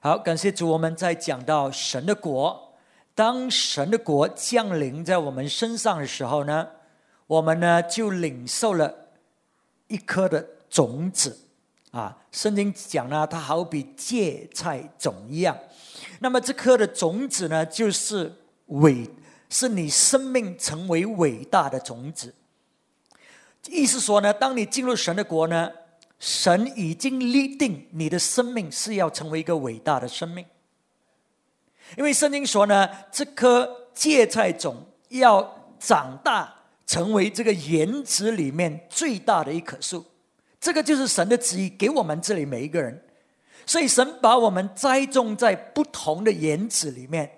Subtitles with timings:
[0.00, 2.72] 好，感谢主，我们在讲到神的国，
[3.16, 6.68] 当神的国降临在我们身上的时候呢，
[7.26, 9.08] 我们呢就领受了
[9.88, 11.36] 一颗的种子
[11.90, 12.16] 啊。
[12.30, 15.58] 圣经讲呢，它好比芥菜种一样。
[16.20, 18.32] 那么这颗的种子呢，就是
[18.66, 19.10] 伟，
[19.48, 22.32] 是你生命成为伟大的种子。
[23.66, 25.72] 意思说呢，当你进入神的国呢。
[26.18, 30.44] 神已经立定你的生命是要成为一个伟大的生命，
[31.96, 36.52] 因为圣经说呢，这颗芥菜种要长大
[36.86, 40.04] 成为这个园子里面最大的一棵树，
[40.60, 43.00] 这个就是神的旨意给我们这里每一个人，
[43.64, 47.30] 所以神把我们栽种在不同的园子里面，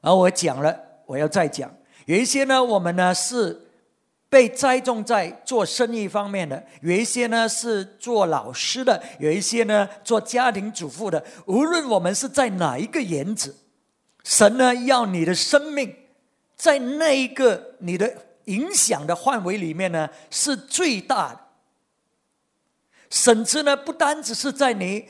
[0.00, 1.74] 而我讲了，我要再讲，
[2.06, 3.68] 有一些呢，我们呢是。
[4.32, 11.22] 被栽种在做生意方面的，有一些呢是做老师的，有一些呢做家庭主妇的。
[11.44, 13.54] 无论我们是在哪一个园子，
[14.24, 15.94] 神呢要你的生命
[16.56, 18.10] 在那一个你的
[18.46, 21.40] 影响的范围里面呢是最大的，
[23.10, 25.06] 甚至呢不单只是在你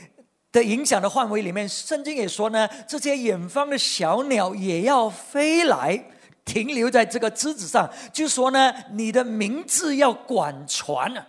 [0.50, 6.06] 的影响的范围里面，圣经也说呢，这些远方的小鸟也要飞来。
[6.44, 11.26] 停留在这个枝子上，就说呢，你的名字要广传啊，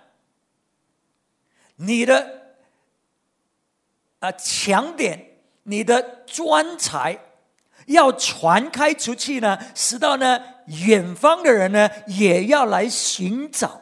[1.75, 2.55] 你的
[4.19, 7.19] 啊强点，你的专才
[7.87, 13.81] 要传开出去呢，使到呢远方的人呢也要来寻找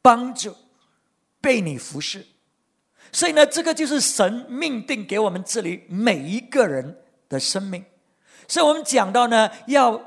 [0.00, 0.54] 帮助，
[1.40, 2.26] 被你服侍。
[3.12, 7.84] 所以呢，这个就是神命定给我们这里每一个人的生命。
[8.50, 10.00] 所以我们讲到呢，要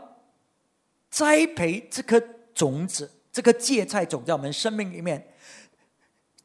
[1.10, 2.22] 栽培这颗
[2.54, 5.26] 种子，这个芥菜种在我们生命里面，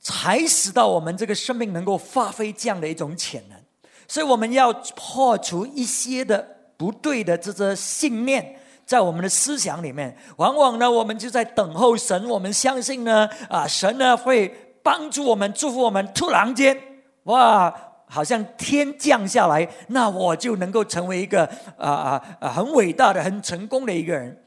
[0.00, 3.58] 才使到我们这个生命能够发挥这样的一种潜能。
[4.06, 10.16] 所以我们要破除一些的不对的这个信念，在我们的思想里面。
[10.37, 14.47] 往往呢，我们就在等候神，我们相信呢，啊，神呢会
[14.84, 16.06] 帮助我们，祝福我们。
[16.14, 16.81] 突然间，
[17.25, 17.75] 哇！
[18.08, 21.44] 好像天降下来，那我就能够成为一个
[21.76, 24.42] 啊啊啊很伟大的、很成功的一个人。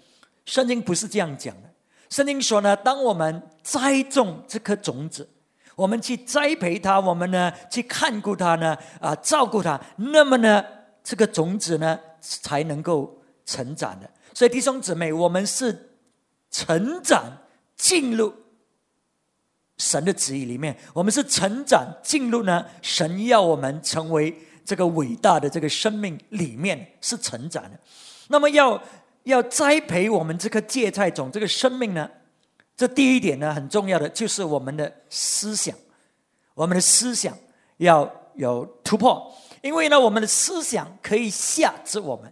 [0.45, 1.69] 圣经不是这样讲的。
[2.09, 5.29] 圣经说呢，当我们栽种这颗种子，
[5.75, 10.63] 我们去栽培它，我们呢去看顾它呢，啊照顾它，那么呢
[11.03, 14.09] 这个种子呢才能够成长的。
[14.33, 15.91] 所以弟兄姊妹，我们是
[16.49, 17.37] 成长
[17.77, 18.33] 进入。
[19.81, 22.63] 神的旨意里面，我们是成长进入呢。
[22.83, 24.31] 神要我们成为
[24.63, 27.71] 这个伟大的这个生命里面是成长的。
[28.27, 28.79] 那么要
[29.23, 32.07] 要栽培我们这颗芥菜种这个生命呢？
[32.77, 35.75] 这第一点呢，很重要的就是我们的思想，
[36.53, 37.35] 我们的思想
[37.77, 39.35] 要有突破。
[39.63, 42.31] 因为呢，我们的思想可以吓制我们。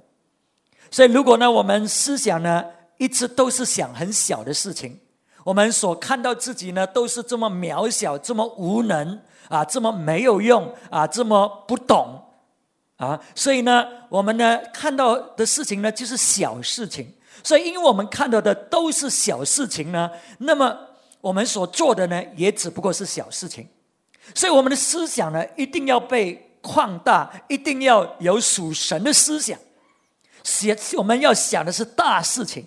[0.92, 2.64] 所以，如果呢，我们思想呢
[2.98, 5.00] 一直都是想很小的事情。
[5.44, 12.22] 我们所看到自己呢，都是这么渺小，这么无能啊，这么没有用啊，这么不懂
[12.98, 17.16] 啊，所以呢，我们呢看到的事情呢，就是小事情。
[17.42, 20.78] 所以，因为我们看到的都是小事情呢，那么
[21.22, 23.66] 我们所做的呢，也只不过是小事情。
[24.36, 29.58] 所以，我们的思想呢，一定要被扩大，一定要有属神的思想。
[30.44, 32.66] 想我们要想的是大事情，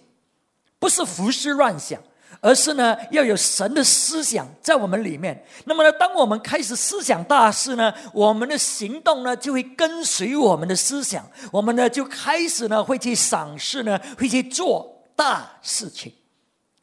[0.79, 2.00] 不是胡思乱想。
[2.43, 5.44] 而是呢，要有神的思想在我们里面。
[5.65, 11.25] 那么呢，当我们开始思想大事呢，我们的行动呢就会跟随我们的思想。
[11.53, 16.12] 我们呢就开始呢会去赏识呢，会去做大事情。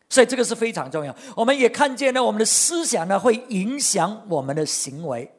[0.07, 1.13] 所以这个是非常重要。
[1.35, 5.29] 我们也看见呢，我们的思想呢会影响我们的行为。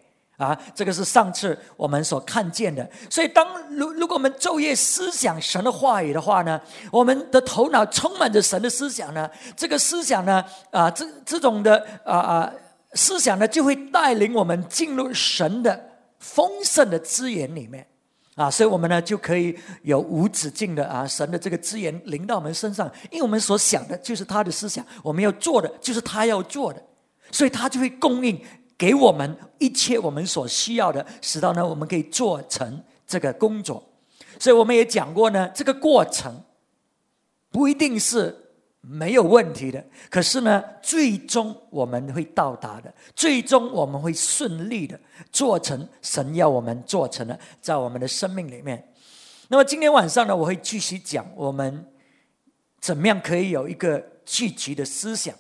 [0.41, 2.89] 啊，这个是上次我们所看见的。
[3.11, 6.59] 所以，当如如果我们昼夜思想神的话语的话呢，
[6.91, 12.53] 我们的头脑充满着神的思想呢，这个思想呢，啊，这这种的啊啊
[12.95, 15.79] 思想呢，就会带领我们进入神的
[16.19, 17.87] 丰盛的资源里面
[18.35, 26.83] 啊，所以我们呢就可以有无止境的啊神的这个资源临到我们身上，因为我们所想的就是他的思想，我们要做的就是他要做的，
[27.31, 28.43] 所以他就会供应。
[28.81, 33.85] 给我们一切我们所需要的，使到呢我们可以做成这个工作。
[34.39, 36.43] 所以我们也讲过呢，这个过程
[37.51, 38.35] 不一定是
[38.81, 44.99] 没有问题的，可是呢，最终我们会到达的，最终我们会顺利的
[45.31, 48.95] 做成神要我们做成的，在我们的生命里面。
[49.49, 51.87] 那么今天晚上呢，我会继续讲我们
[52.81, 55.35] 怎么样可以有一个聚集的思想，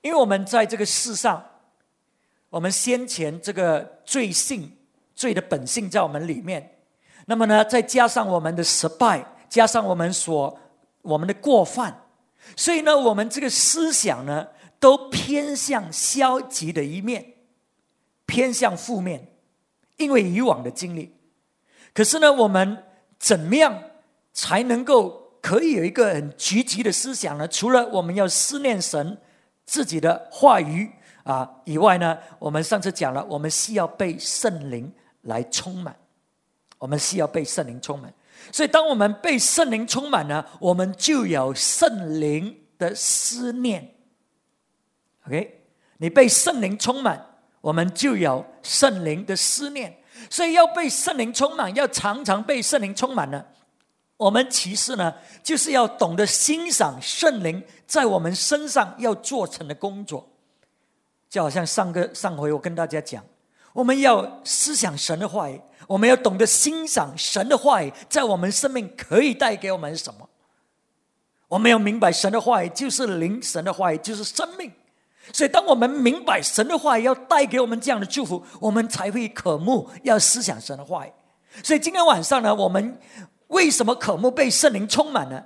[0.00, 1.40] 因为我们在这个世上。
[2.52, 4.70] 我们先前这个罪性
[5.14, 6.78] 罪的本性在我们里面。
[7.24, 10.60] 那么呢，再加上我们的失败，加上我们所
[11.00, 12.02] 我们的过犯，
[12.54, 17.24] 所以呢，我们这个思想呢，都偏向消极的一面，
[18.26, 19.28] 偏向负面。
[19.96, 21.14] 因为以往的经历，
[21.94, 22.84] 可是呢，我们
[23.18, 23.82] 怎么样
[24.34, 27.48] 才能够可以有一个很积极的思想呢？
[27.48, 29.16] 除了我们要思念神
[29.64, 30.90] 自己的话语
[31.24, 34.92] 啊以外呢，我们上次讲了，我们需要被圣灵
[35.22, 35.96] 来充满，
[36.78, 38.12] 我们需要被圣灵充满。
[38.50, 43.94] 所以，当我们被圣灵充满呢，我们就有圣灵的思念。
[45.26, 45.62] OK，
[45.98, 47.28] 你被圣灵充满。
[47.60, 49.96] 我们就有圣灵的思念，
[50.28, 53.46] 所以要被圣灵充满，要常常被圣灵充满呢。
[54.16, 55.14] 我们其实呢，
[55.44, 60.28] 就是要懂得欣赏圣灵在我们身上要做成的工作。
[61.32, 63.24] 就好像上个上回我跟大家讲，
[63.72, 65.58] 我们要思想神的话语，
[65.88, 70.28] 我们要懂得欣赏神的话语在我们生命可以带给我们什么。
[71.48, 74.70] 我们要明白神的话语就是灵，神的话语就是生命。
[75.32, 81.12] 所以，当我们明白神的话语要带给我们这样的祝福，我们才会渴慕要思想神的话语。
[81.64, 83.00] 所以，今天晚上呢，我们
[83.46, 85.42] 为什么渴慕被圣灵充满呢？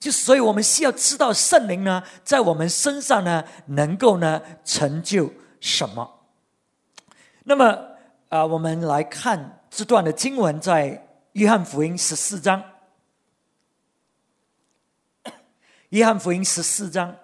[0.00, 5.30] 就，所以我们需要知道圣灵呢，在我们身上呢，能够呢成就
[5.60, 6.24] 什么。
[7.44, 7.96] 那么，
[8.30, 12.64] 啊，我们来看这段的经文，在约翰福音十四章。
[15.90, 17.14] 约翰福音十四章。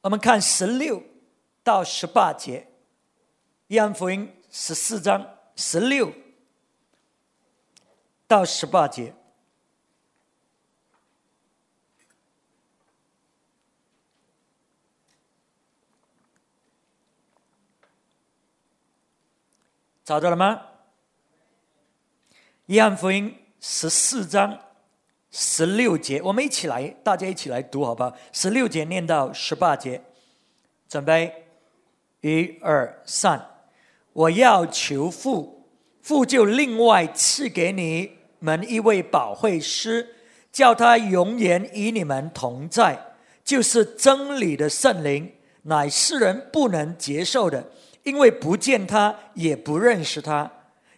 [0.00, 1.02] 我们看十六
[1.62, 2.60] 到十八节，
[3.68, 5.24] 《约翰福音》十四章
[5.54, 6.12] 十六
[8.28, 9.14] 到十八节，
[20.04, 20.54] 找到了吗？
[22.66, 24.60] 《约翰福音》十四章。
[25.30, 28.16] 十六节，我们一起来，大家一起来读，好不好？
[28.32, 30.02] 十六节念到十八节，
[30.88, 31.44] 准备，
[32.22, 33.46] 一二三，
[34.14, 35.68] 我要求父，
[36.00, 40.14] 父就另外赐给你们一位保惠师，
[40.52, 42.98] 叫他永远与你们同在，
[43.44, 45.32] 就是真理的圣灵，
[45.62, 47.70] 乃世人不能接受的，
[48.02, 50.50] 因为不见他，也不认识他，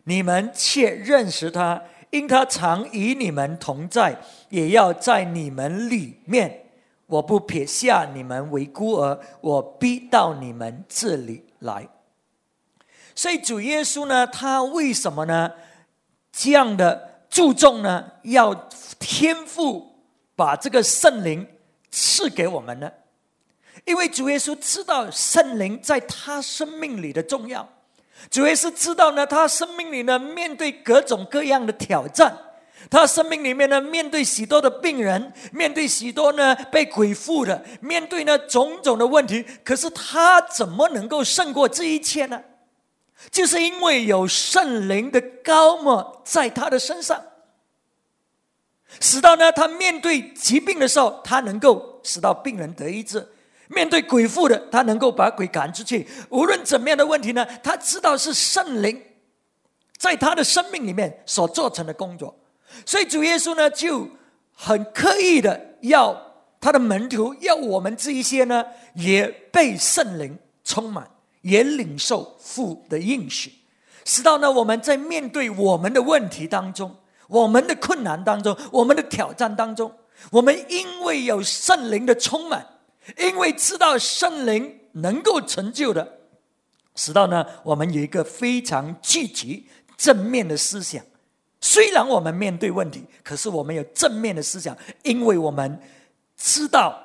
[0.04, 1.82] 你们却认识他。
[2.10, 6.64] 因他常与你们同在，也要在你们里面。
[7.06, 11.88] 我不撇下你们为孤儿，我逼到你们这里来。
[13.15, 15.53] 所以主耶稣呢，他为什么呢？
[16.32, 18.05] 这样的注重呢？
[18.25, 18.53] 要
[18.99, 19.94] 天赋
[20.34, 21.46] 把这个圣灵
[21.91, 22.91] 赐给我们呢？
[23.87, 27.67] 因为主耶稣知道圣灵在他生命里的重要。
[28.29, 32.37] 主耶稣知道呢，他生命里呢面对各种各样的挑战，
[32.91, 39.43] 他生命里面呢面对许多的病人，面对许多呢被鬼附的，面对呢种种的问题。
[39.65, 42.43] 可是他怎么能够胜过这一切呢？
[43.31, 47.22] 就是因为有圣灵的高莫在他的身上，
[49.00, 53.29] 使到呢他面对疾病的时候，他能够使到病人得医治。
[53.69, 56.08] 面对鬼父的，他能够把鬼赶出去。
[56.31, 59.00] 无论怎么样的问题呢，他知道是圣灵
[59.96, 62.36] 在他的生命里面所做成的工作。
[62.84, 64.08] 所以主耶稣呢，就
[64.53, 66.20] 很刻意的要
[66.60, 71.08] 他的门徒，要我们这一些呢，也被圣灵充满，
[71.43, 73.53] 也领受父的应许，
[74.05, 76.97] 使到呢我们在面对我们的问题当中，
[77.29, 79.93] 我们的困难当中，我们的挑战当中，
[80.31, 82.67] 我们因为有圣灵的充满。
[83.17, 86.20] 因为知道圣灵能够成就的，
[86.94, 89.67] 使到呢，我们有一个非常积极
[89.97, 91.03] 正面的思想。
[91.61, 95.81] 虽然我们面对问题，可是我们有正面的思想，因为我们
[96.37, 97.03] 知道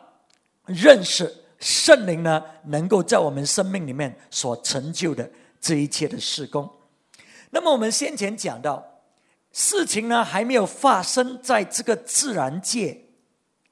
[0.66, 6.70] 认识圣灵呢，能够在我们生命里面所成就的这一切的事工。
[7.52, 9.02] 那么我们先前讲到，
[9.52, 13.02] 事情呢还没有发生在这个自然界。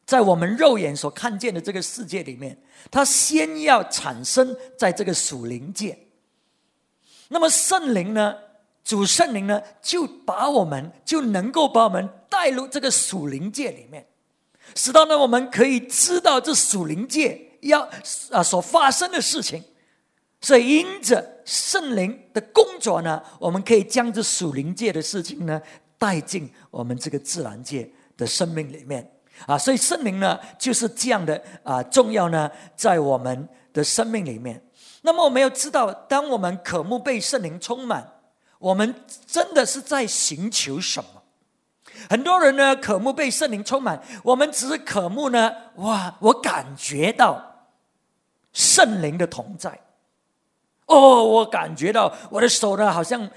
[0.06, 2.62] 在我们肉眼所看见的这个世界里面，
[2.92, 5.98] 它先要产生在这个属灵界。
[7.30, 8.36] 那么圣灵呢，
[8.84, 14.06] 主圣灵呢，就把我们就能够把我们带入这个属灵界里面，
[14.76, 17.88] 使到呢我们可以知道这属灵界要
[18.32, 19.64] 啊所发生的事情。
[20.40, 25.62] 所以因着圣灵的工作呢，我们可以将这属灵界的事情呢
[25.98, 29.10] 带进我们这个自然界的生命里面。
[29.48, 34.62] 啊，所以圣灵呢就是这样的啊重要呢，在我们的生命里面。
[35.02, 38.08] 那么我们要知道，当我们渴慕被圣灵充满，
[38.60, 38.94] 我们
[39.26, 41.24] 真的是在寻求什么？
[42.10, 47.53] 很多人呢渴慕被圣灵充满，我们只是渴慕呢，哇，我感觉到
[48.54, 49.78] 圣灵的同在。
[50.86, 53.30] 哦，我感觉到我的手呢，好像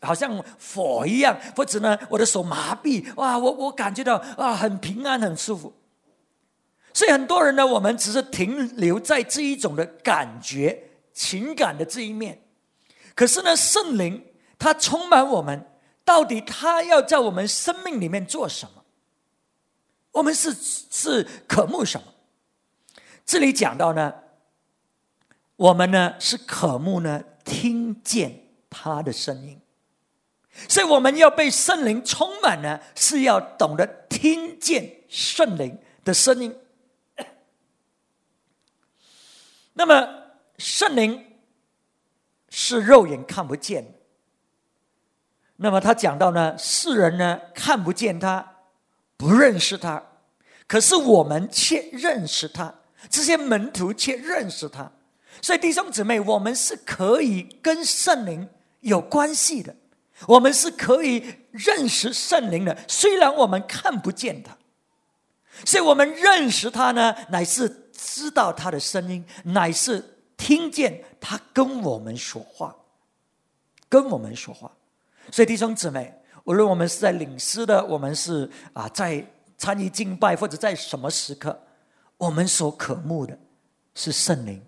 [0.00, 0.42] 好像
[0.74, 3.04] 火一样，或者呢，我的手麻痹。
[3.16, 5.72] 哇，我我感觉到啊，很平安，很舒服。
[6.94, 12.42] 所以很多人呢，我们只是停留在这一种的感觉、情感的这一面。
[13.14, 14.22] 可是呢，圣灵
[14.58, 15.66] 它充满我们，
[16.04, 18.84] 到底他要在我们生命里面做什么？
[20.12, 22.11] 我们是是渴慕什么？
[23.24, 24.14] 这里讲到呢。
[25.56, 29.60] 我们呢是渴慕呢听见他的声音，
[30.68, 36.58] 所以我们要被圣灵充满呢，是要懂得听见圣灵的声音。
[39.74, 41.24] 那么圣灵
[42.48, 43.92] 是肉眼看不见的，
[45.56, 48.56] 那么他讲到呢，世人呢看不见他，
[49.16, 50.02] 不认识他，
[50.66, 52.74] 可是我们却认识他，
[53.10, 54.90] 这些门徒却认识他。
[55.40, 58.48] 所以弟兄姊妹，我们是可以跟圣灵
[58.80, 59.74] 有关系的，
[60.28, 62.76] 我们是可以认识圣灵的。
[62.86, 64.56] 虽然我们看不见他，
[65.64, 72.76] 所以我们认识他呢，乃是知道他的声音，乃是听见他跟我们说话，
[73.88, 74.70] 跟我们说话。
[75.30, 79.24] 所以弟兄姊妹，无论我们是在领诗的，我们是啊在
[79.56, 81.58] 参与敬拜，或者在什么时刻，
[82.22, 83.36] 我们所渴慕的
[83.96, 84.64] 是圣灵。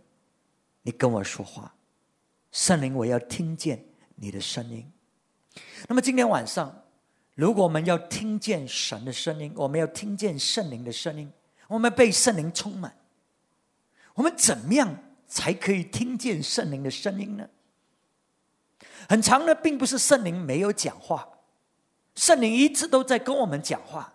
[0.82, 1.72] 你跟我说话，
[2.50, 3.84] 圣灵，我要听见
[4.16, 4.90] 你的声音。
[5.86, 6.82] 那么今天晚上，
[7.36, 11.30] 如果我们要听见神的声音，我们要听见圣灵的声音，
[11.68, 12.92] 我们被圣灵充满，
[14.14, 14.92] 我们怎么样
[15.28, 17.48] 才可以听见圣灵的声音呢？
[19.08, 21.28] 很长的，并不是圣灵没有讲话，
[22.16, 24.13] 圣灵一直都在跟我们讲话，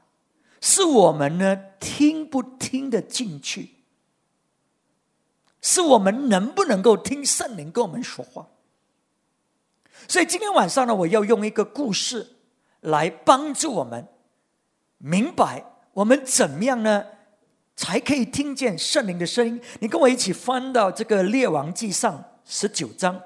[0.62, 3.75] 是我们呢听不听得进去。
[5.62, 8.48] 是我们能不能够听圣灵跟我们说话？
[10.08, 12.38] 所以今天晚上呢，我要用一个故事
[12.80, 14.08] 来帮助我们
[14.98, 17.06] 明白我们怎么样呢，
[17.75, 19.62] 才可以听见圣灵的声音。
[19.82, 23.18] 你跟我一起翻到这个《列王记上》十九章，《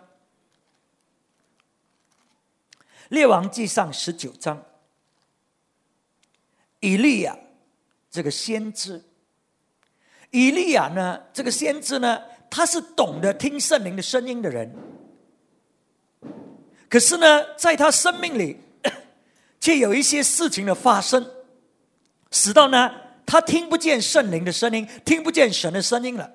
[3.09, 4.65] 列王记上》十九章，
[6.83, 7.37] 以利亚
[8.11, 9.01] 这个先知。
[10.31, 11.21] 以利亚呢？
[11.31, 12.21] 这个先知呢？
[12.49, 14.69] 他是懂得听圣灵的声音的人，
[16.89, 18.57] 可是呢，在他生命里，
[19.61, 21.25] 却有一些事情的发生，
[22.31, 22.91] 使到呢，
[23.25, 26.29] 他听不见圣灵的声音，听不见神的声音了。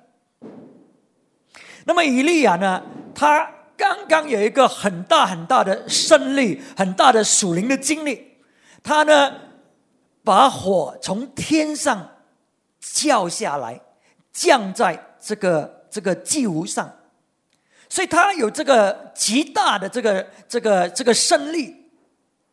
[1.85, 2.83] 那么以利亚呢？
[3.14, 8.38] 他刚刚有一个很大很大的胜利，很大的属灵的经历，
[8.83, 9.35] 他呢，
[10.28, 12.06] 把火从天上
[12.78, 13.80] 叫下来。
[14.30, 16.88] 降在这个这个祭物上，
[17.88, 21.90] 所以他有这个极大的这个这个这个胜利，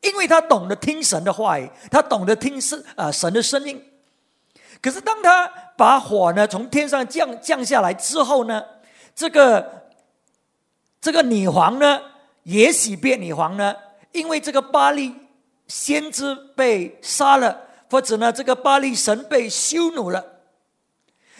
[0.01, 3.79] 因为他懂得听神的话语，他懂得听神啊神的声音。
[4.81, 5.45] 可是当他
[5.77, 8.63] 把火呢从天上降降下来之后呢，
[9.13, 9.83] 这个
[10.99, 12.01] 这个女皇呢，
[12.43, 13.75] 也许变女皇呢，
[14.11, 15.13] 因为这个巴利
[15.67, 20.23] 先知被杀了，或者呢这个巴利神被羞辱了。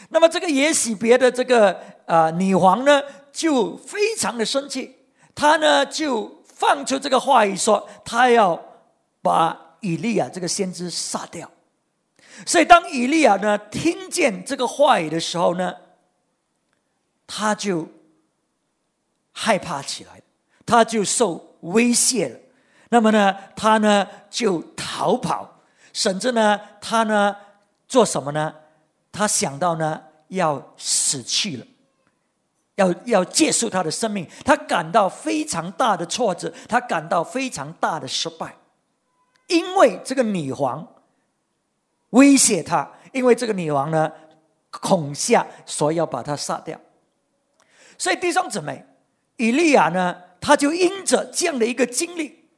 [0.10, 4.96] 那么这个也许别的这个啊女皇呢，就非常的生气，
[5.34, 8.62] 她呢就放出这个话语说，她要
[9.22, 11.50] 把以利亚这个先知杀掉。
[12.46, 15.74] 所以当以利亚呢听见这个话语的时候呢，
[17.26, 17.88] 他就
[19.32, 20.22] 害怕起来，
[20.66, 22.38] 他就受威胁了。
[22.90, 25.55] 那么呢，他呢就逃跑，
[25.96, 27.34] 甚至呢，他呢
[27.88, 28.54] 做什么呢？
[29.14, 31.66] 他想到呢，要死去了，
[32.76, 34.28] 要要结束他的生命。
[34.44, 38.58] 他感到非常大的挫折，他感到非常大的失败，
[39.48, 40.86] 因为这个女皇
[42.10, 44.12] 威胁他，因为这个女王呢
[44.72, 46.78] 恐吓，所以要把他杀掉。
[47.98, 48.86] 所以弟兄姊妹，
[49.38, 52.50] 以利亚呢，他就因着这样的一个经历，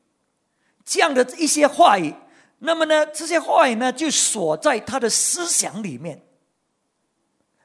[0.84, 2.16] 这样的一些话语，
[2.60, 6.22] 那么呢，这些话语呢，就锁在他的思想里面。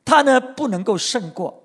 [0.05, 1.63] 他呢不能够胜过，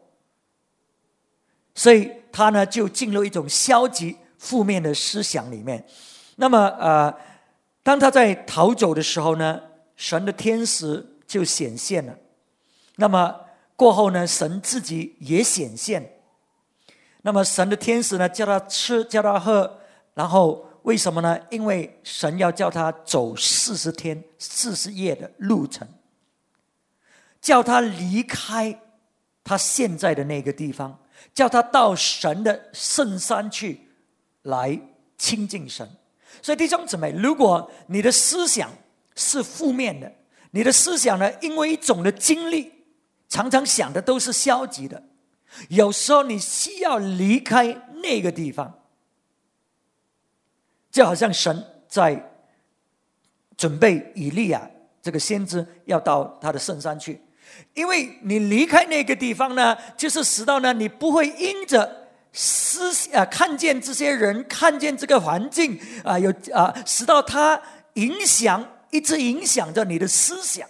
[1.73, 5.83] 所以他呢就进入一种消极负面的思想里面。
[6.35, 7.13] 那么呃，
[7.81, 9.59] 当他在逃走的时候呢，
[9.95, 12.15] 神的天使就显现了。
[12.97, 13.35] 那么
[13.75, 16.19] 过后呢，神自己也显现。
[17.23, 19.79] 那么神的天使呢，叫他吃，叫他喝，
[20.13, 21.37] 然后为什么呢？
[21.49, 25.85] 因为神要叫他走四十天、四十夜的路程，
[27.41, 28.79] 叫他离开
[29.43, 30.97] 他现在的那个地方，
[31.33, 33.81] 叫他到神的圣山去
[34.43, 34.79] 来
[35.17, 35.85] 亲近神。
[36.41, 38.71] 所以弟兄姊妹，如果你的思想
[39.13, 40.09] 是负面的，
[40.51, 42.71] 你的思想呢，因为一种的经历，
[43.27, 45.03] 常常想的都是消极的。
[45.67, 48.73] 有时候你需要离开那个地方，
[50.97, 52.19] 就好像神在
[53.55, 54.67] 准备以利亚
[54.99, 57.21] 这个先知要到他的圣山去，
[57.75, 67.61] 因为你离开那个地方呢，就是使到呢你不会因着思啊看见这些人，看见这个环境啊有啊使到他
[67.93, 70.67] 影响一直影响着你的思想。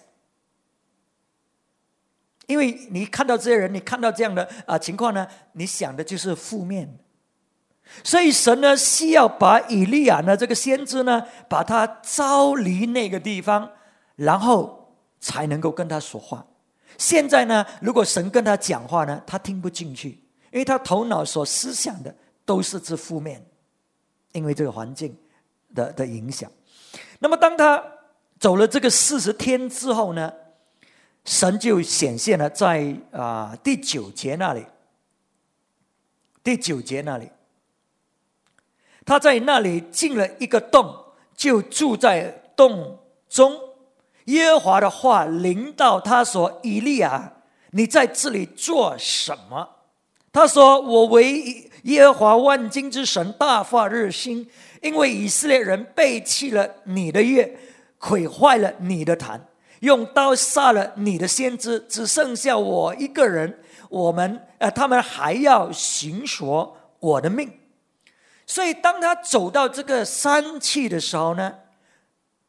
[2.47, 6.99] 因为你看到这些人，你看到这样的啊情况呢，你想的就是负面。
[8.03, 13.69] 所以神呢，需要把以利亚呢这个先知呢，把他招离那个地方，
[14.15, 16.45] 然后才能够跟他说话。
[16.97, 20.09] 现在呢，如果神跟他讲话呢，他听不进去，
[20.51, 22.15] 因为他头脑所思想的
[22.45, 23.45] 都是这负面，
[24.31, 25.15] 因为这个环境
[25.75, 26.51] 的的影响。
[27.19, 27.83] 那么当他
[28.39, 30.31] 走了这个四十天之后呢？
[31.25, 34.65] 神就显现了在啊第九节那里，
[36.41, 37.29] 第九节那里，
[39.07, 40.93] 他在那里进了一个洞，
[41.35, 43.57] 就住在洞中。
[44.25, 47.31] 耶和华的话临到他说：“以利亚，
[47.71, 49.69] 你在这里做什么？”
[50.33, 54.49] 他说：“我为耶和华万金之神大发热心，
[54.81, 57.57] 因为以色列人背弃了你的约，
[57.97, 59.47] 毁坏了你的坛。”
[59.81, 63.59] 用刀杀了你的先知，只剩下我一个人。
[63.89, 67.49] 我们呃，他们还要寻索我的命。
[68.47, 71.53] 所以，当他走到这个山去的时候呢，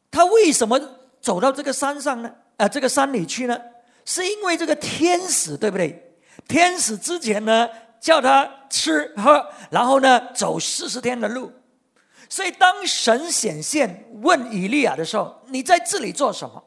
[0.09, 0.79] 他为什么
[1.21, 2.33] 走到这个山上呢？
[2.55, 3.59] 啊，这个山里去呢？
[4.05, 6.17] 是因为这个天使，对不对？
[6.47, 11.51] 天使之前呢，叫他吃喝，然后呢，走四十天的路。
[12.29, 16.63] 所以，当神显现问以利亚的时候，你在这里做什么？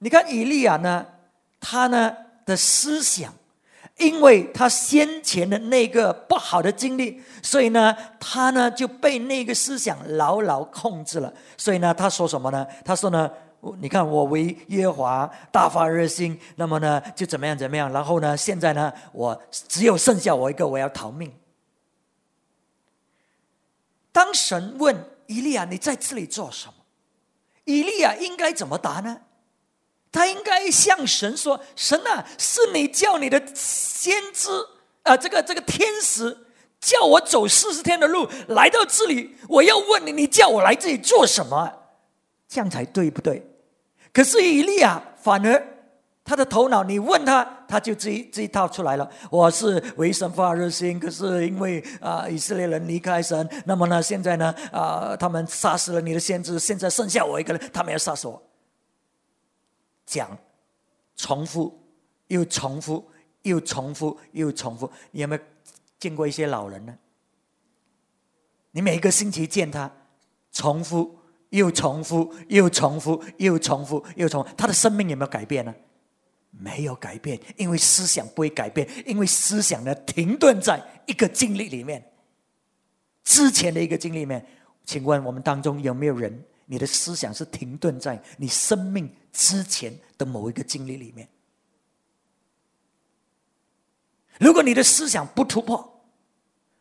[0.00, 1.06] 你看以利亚呢，
[1.58, 3.32] 他呢的思想，
[3.98, 11.32] 因为他先前的那个不好的经历，所以呢，他呢就被那个思想牢牢控制了。
[11.56, 12.66] 所以呢，他说什么呢？
[12.84, 13.30] 他说呢，
[13.80, 17.90] 你看我为耶和华大发热心，那么呢就怎么样怎么样。
[17.90, 21.32] 然后呢，现在呢，我只有剩下我一个，我要逃命。
[24.12, 24.94] 当神问
[25.26, 26.74] 以利亚你在这里做什么？
[27.64, 29.22] 以利亚应该怎么答呢？
[30.16, 34.48] 他应该向神说：“神啊，是你叫你的先知
[35.02, 36.34] 啊，这个这个天使
[36.80, 41.70] 叫我走四十天的路来到这里，我要问你，你叫我来这里做什么？
[42.48, 43.46] 这样才对不对？
[44.10, 45.62] 可是以利亚反而
[46.24, 49.06] 他的头脑，你问他，他就这一这一套出来了。
[49.30, 58.42] 我是为神发热心，可是因为啊以色列人离开神，那么呢现在呢啊他们杀死了你的先知，现在剩下我一个人，他们要杀死我。”
[60.06, 60.38] 讲，
[61.16, 61.78] 重复，
[62.28, 63.04] 又重复，
[63.42, 64.90] 又重复，又重复。
[65.10, 65.42] 你有没有
[65.98, 66.96] 见过一些老人呢？
[68.70, 69.92] 你每个星期见他，
[70.52, 71.18] 重复，
[71.50, 75.74] 又重复，又重复，又重复，又重，他的生命有没有改变呢？
[76.50, 82.02] 没有改变，因为思想不会改变，因为思想呢停顿在一个经历里面，
[83.24, 84.46] 之前的一个经历里面。
[84.86, 86.44] 请问我们当中有没有人？
[86.68, 91.28] 你的思想是停顿在你生命之前的某一个经历里面。
[94.38, 96.04] 如果你的思想不突破，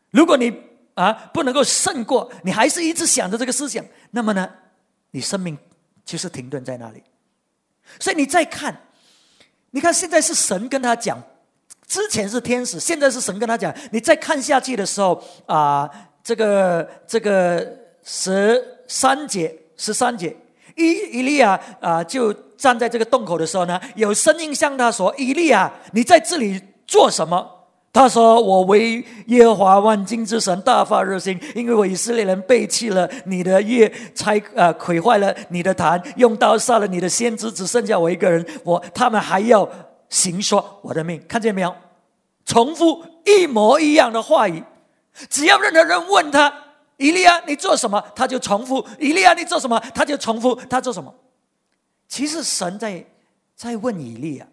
[0.09, 0.51] 如果你
[0.95, 4.51] 啊不能够胜过，你还是一直想着这个思想，那么呢，
[5.11, 5.57] 你生命
[6.03, 7.03] 就是停顿在那里。
[7.99, 8.75] 所以你再看，
[9.69, 11.21] 你看现在是神跟他讲，
[11.85, 13.73] 之前是天使，现在是神跟他讲。
[13.91, 15.87] 你再看下去的时候啊，
[16.23, 19.61] 这个这个十三节。
[19.77, 20.35] 十三节，
[20.75, 27.51] 伊伊利亚啊，就站在这个洞口的时候呢，有声音向他说：“伊利亚，你在这里做什么？”
[27.93, 38.45] 他说：“我为耶和华万金之神大发热心，因为我以色列人背弃了你的约，拆呃毁坏了你的坛，用刀杀了你的先知，只剩下我一个人。
[38.65, 39.69] 我他们还要
[40.09, 41.73] 行说我的命，看见没有？
[42.45, 44.61] 重复一模一样的话语，
[45.29, 46.53] 只要任何人问他。”
[46.97, 48.01] 以利亚，你做什么？
[48.15, 48.85] 他就重复。
[48.99, 49.79] 以利亚，你做什么？
[49.93, 50.55] 他就重复。
[50.55, 51.13] 他做什么？
[52.07, 53.05] 其实神在
[53.55, 54.47] 在问以利啊，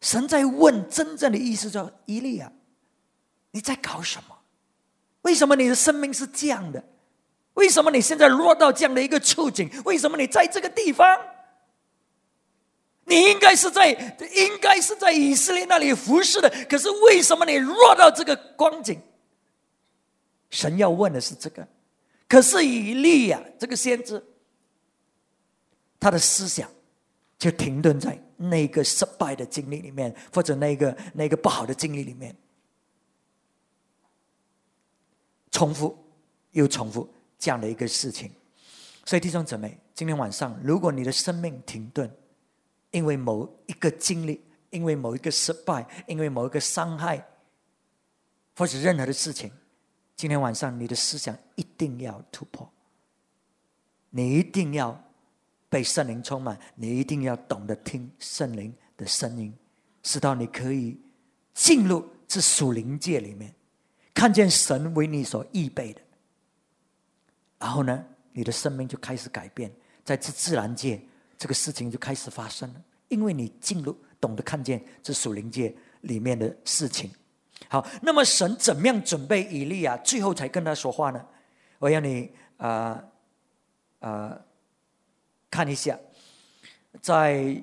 [0.00, 2.50] 神在问真正的意思叫以利啊，
[3.52, 4.36] 你在搞什么？
[5.22, 6.82] 为什么你的生命是这样的？
[7.54, 9.70] 为什么你现在落到这样的一个处境？
[9.84, 11.20] 为什么你在这个地方？
[13.04, 13.90] 你应该是在
[14.34, 19.00] 应该是在以色列那里服侍的，可是为什么你落到这个光景？
[20.50, 21.66] 神要问的是这个，
[22.28, 24.22] 可是以利亚这个先知，
[26.00, 26.70] 他的思想
[27.38, 32.34] 就停顿在那个失败的经历里面，或者那个那个不好的经历里面，
[35.50, 35.96] 重复
[36.52, 38.30] 又重复这样的一个事情。
[39.04, 42.10] 所以弟兄姊妹，今天晚上，如果你的生命停顿，
[42.90, 47.26] 因为某一个经历，因为某一个失败，因为某一个伤害，
[48.56, 49.50] 或者任何的事情，
[50.18, 52.68] 今天晚上你的思想一定要突破。
[54.10, 55.00] 你一定要
[55.68, 59.54] 被圣灵充满，你一定要懂得听圣灵的声音，
[60.02, 60.98] 直到你可以
[61.54, 63.54] 进入这属灵界里面，
[64.12, 66.00] 看见神为你所预备的。
[67.60, 69.72] 然后呢，你的生命就开始改变，
[70.04, 71.00] 在这自然界。
[71.36, 77.08] 这个事情就开始发生了，因为你进入懂得看见这属灵界里面的事情。
[77.68, 81.24] 好，那么神怎么样准备以利亚，最后才跟他说话呢？
[81.78, 83.02] 我要你啊
[84.00, 84.38] 啊
[85.50, 85.98] 看一下，
[87.00, 87.62] 在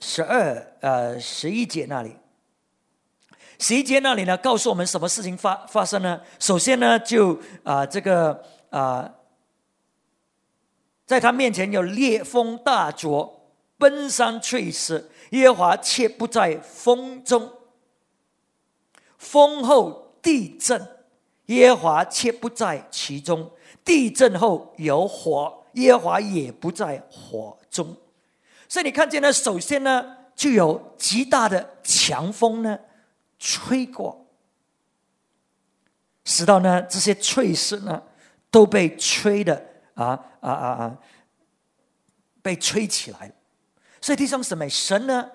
[0.00, 2.16] 十二呃十一节那里，
[3.58, 6.20] 十一节那里呢，告诉我们什么事情发发生呢？
[6.38, 9.14] 首先呢，就啊这个啊。
[11.06, 17.48] 在他面前有烈风大作，奔山翠石，耶和华却不在风中；
[19.20, 20.88] 风后地震，
[21.46, 23.44] 耶和华却不在其中；
[23.84, 27.94] 地震后有火，耶和华也不在火中。
[28.66, 32.78] 所以你看见呢，首先呢，就有极大的强风呢
[33.38, 34.26] 吹过，
[36.24, 38.02] 使到呢这些翠石呢
[38.50, 39.66] 都被吹的。
[39.94, 40.98] 啊啊啊啊！
[42.40, 43.34] 被吹起来了，
[44.00, 45.30] 所以弟兄姊妹，神呢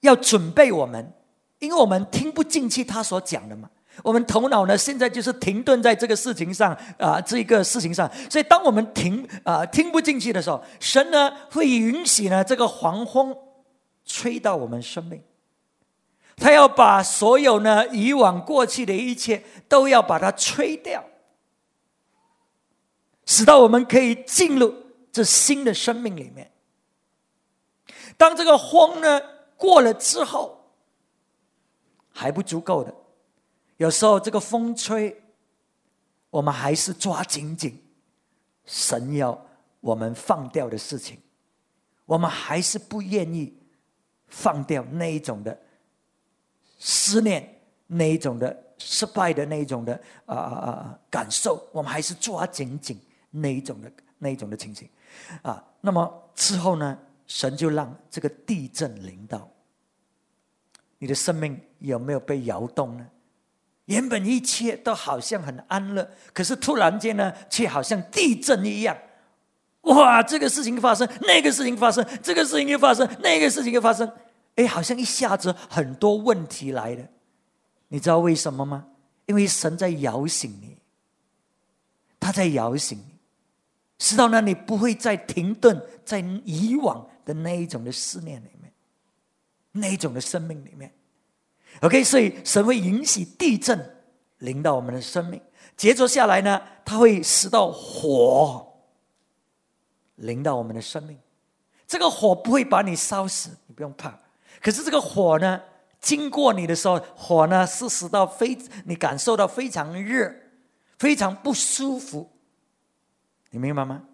[0.00, 1.12] 要准备我们，
[1.58, 3.68] 因为我们听不进去他所讲的嘛。
[4.04, 8.08] 我们头脑呢现在就是停顿在这个事情上啊，这个事情上。
[8.30, 13.36] 所以当我们停啊听不进去的时候，神呢会允许呢这个黄风
[14.04, 15.20] 吹到我们生命，
[16.36, 21.04] 他要把所有呢以往过去的一切都要把它吹掉。
[23.26, 24.72] 使到我们可以进入
[25.12, 26.50] 这新的生命里面。
[28.16, 29.20] 当这个风呢
[29.56, 30.57] 过了之后，
[32.18, 32.92] 还不足够的。
[33.76, 35.16] 有时候这个风吹，
[36.30, 37.80] 我们还是抓紧紧
[38.64, 39.40] 神要
[39.80, 41.16] 我们放掉的事情，
[42.04, 43.56] 我们还是不愿意
[44.26, 45.56] 放掉那一种的
[46.78, 49.94] 思念，那一种的失败的那一种的
[50.26, 53.00] 啊啊啊感受，我们还是抓紧紧。
[53.30, 54.88] 那一种的那一种的情形，
[55.42, 59.46] 啊，那么之后呢，神就让这个地震临到，
[60.98, 63.06] 你的生命有没有被摇动呢？
[63.86, 68.96] 原本一切都好像很安乐，可是突然间呢，却好像地震一样，
[69.82, 74.10] 哇，这个事情发生，那个事情发生，这个事情又发生，那个事情又发生，
[74.56, 77.04] 哎，好像一下子很多问题来了，
[77.88, 78.86] 你知道为什么吗？
[79.26, 80.76] 因为神在摇醒你，
[82.18, 83.14] 他在摇醒你。
[83.98, 88.57] 直到呢，你不会再停顿在以往的那一种的思念里面，
[89.72, 90.92] 那种的生命里面。
[91.82, 93.96] OK，所以神会允许地震
[94.38, 95.40] 临到我们的生命，
[95.76, 98.66] 接着下来呢，它会使到火
[100.16, 101.18] 临到我们的生命。
[101.86, 104.18] 这个火不会把你烧死，你不用怕。
[104.60, 105.60] 可是这个火呢，
[106.00, 110.34] 经过你的时候，火呢是使到非你感受到非常热，
[110.98, 112.30] 非常不舒服。
[113.50, 114.04] 你明白吗？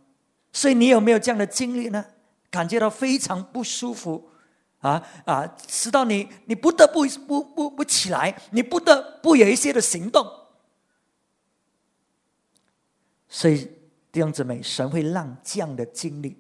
[0.53, 2.05] 所以你有没有这样的经历呢？
[2.51, 4.31] 感觉到非常不舒服
[4.85, 5.47] 啊啊！
[5.67, 10.31] 直到你你不得不不不不起来，你不得不有一些的行动。
[13.27, 13.65] 所以
[14.13, 16.37] 弟兄姊妹，神会让这样的经历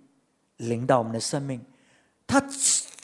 [0.58, 1.64] 临到我们的生命。
[2.26, 2.42] 他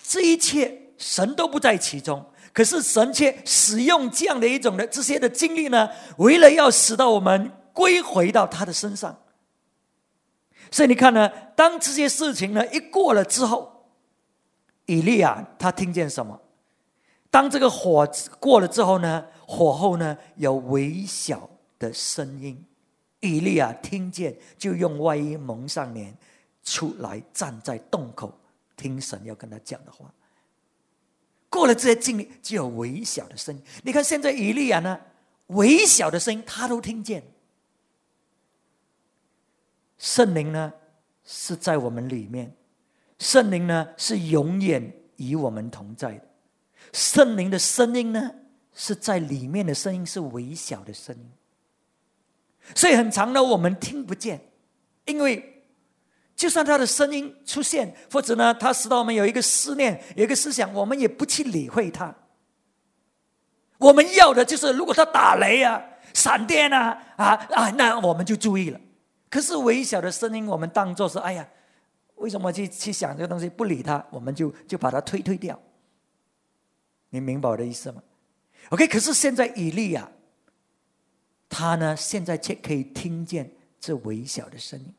[0.02, 9.18] 这一切神都不在其中，可是神却使用这样的一种的这些的经历呢，为了要使到我们归回到他的身上。
[10.70, 13.79] 所以你看呢，当这些事情呢一过了之后，
[14.90, 16.40] 以利亚他听见什么？
[17.30, 18.04] 当这个火
[18.40, 21.48] 过了之后呢，火后呢有微小
[21.78, 22.66] 的声音，
[23.20, 26.12] 以利亚听见，就用外衣蒙上脸，
[26.64, 28.36] 出来站在洞口，
[28.76, 30.12] 听神要跟他讲的话。
[31.48, 33.62] 过了这些经历，就有微小的声音。
[33.84, 35.00] 你看现在以利亚呢，
[35.46, 37.22] 微小的声音他都听见。
[39.98, 40.72] 圣灵呢
[41.24, 42.52] 是在我们里面，
[43.20, 46.22] 圣灵呢是永远与我们同在的。
[46.92, 48.32] 圣灵的声音呢
[48.74, 51.30] 是在里面的声音，是微小的声音。
[52.74, 54.40] 所以很长的我们听不见，
[55.04, 55.64] 因为
[56.34, 62.14] 就算他的声音出现，或者呢，他使到我们有一个思念，有一个思想，我们也不去理会他。
[63.78, 65.82] 我们要的就是，如果他打雷啊、
[66.14, 68.80] 闪电啊、啊啊，那我们就注意了。
[69.28, 71.48] 可是微小的声音，我们当做是哎呀，
[72.20, 73.48] 为什么去去想这个东西？
[73.48, 75.60] 不理他，我们就就把它推推掉。
[77.10, 78.02] 你明白我的意思吗
[78.70, 80.08] ？OK，可是现在以利亚。
[81.52, 84.94] 他呢，现在却可以听见这微小的声音，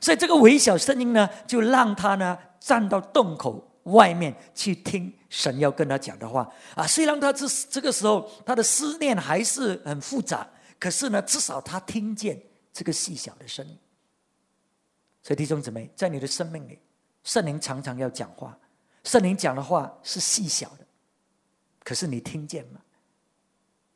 [0.00, 6.86] 所以这个微小声音呢，就让他呢站到洞口外面去听神要跟他讲的话啊。
[6.86, 12.40] 虽然他这这个时候他的思念还是很复杂，可是呢，至少他听见
[12.72, 13.76] 这个细小的声音。
[15.22, 16.78] 所以弟兄姊妹，在你的生命里，
[17.24, 18.58] 圣灵常常要讲话，
[19.04, 20.86] 圣灵讲的话是细小的，
[21.84, 22.80] 可是你听见吗？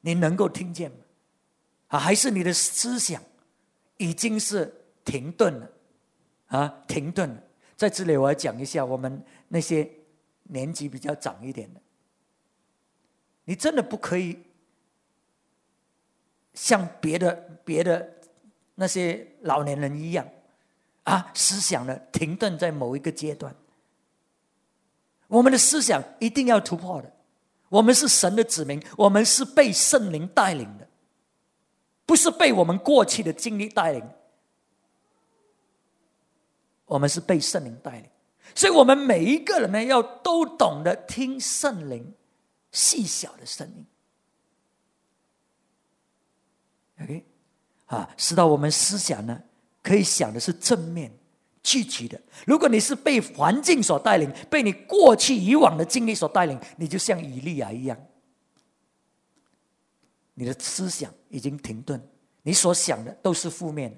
[0.00, 0.98] 你能够听见吗？
[1.88, 3.22] 啊，还是你的思想
[3.96, 4.72] 已经是
[5.04, 5.70] 停顿了，
[6.46, 7.42] 啊，停顿了。
[7.76, 9.90] 在这里，我要讲一下我们那些
[10.44, 11.80] 年纪比较长一点的，
[13.44, 14.38] 你真的不可以
[16.52, 17.34] 像别的
[17.64, 18.14] 别的
[18.74, 20.28] 那些老年人一样，
[21.04, 23.54] 啊，思想呢停顿在某一个阶段。
[25.28, 27.10] 我们的思想一定要突破的。
[27.68, 30.88] 我们是神的子民，我们是被圣灵带领的。
[32.06, 34.06] 不是被我们过去的经历带领，
[36.84, 38.10] 我们是被圣灵带领，
[38.54, 42.12] 所以，我们每一个人呢，要都懂得听圣灵
[42.70, 43.86] 细小的声音。
[47.00, 47.26] OK，
[47.86, 49.42] 啊，使到我们思想呢，
[49.84, 51.12] 可以想的是正面、
[51.62, 52.20] 积极的。
[52.46, 57.96] 如果你是被环境所带领，被你过去以往的经历所带领，你就像以利亚一样。
[60.32, 62.00] 你的思想已经停顿，
[62.42, 63.96] 你所想的都是负面，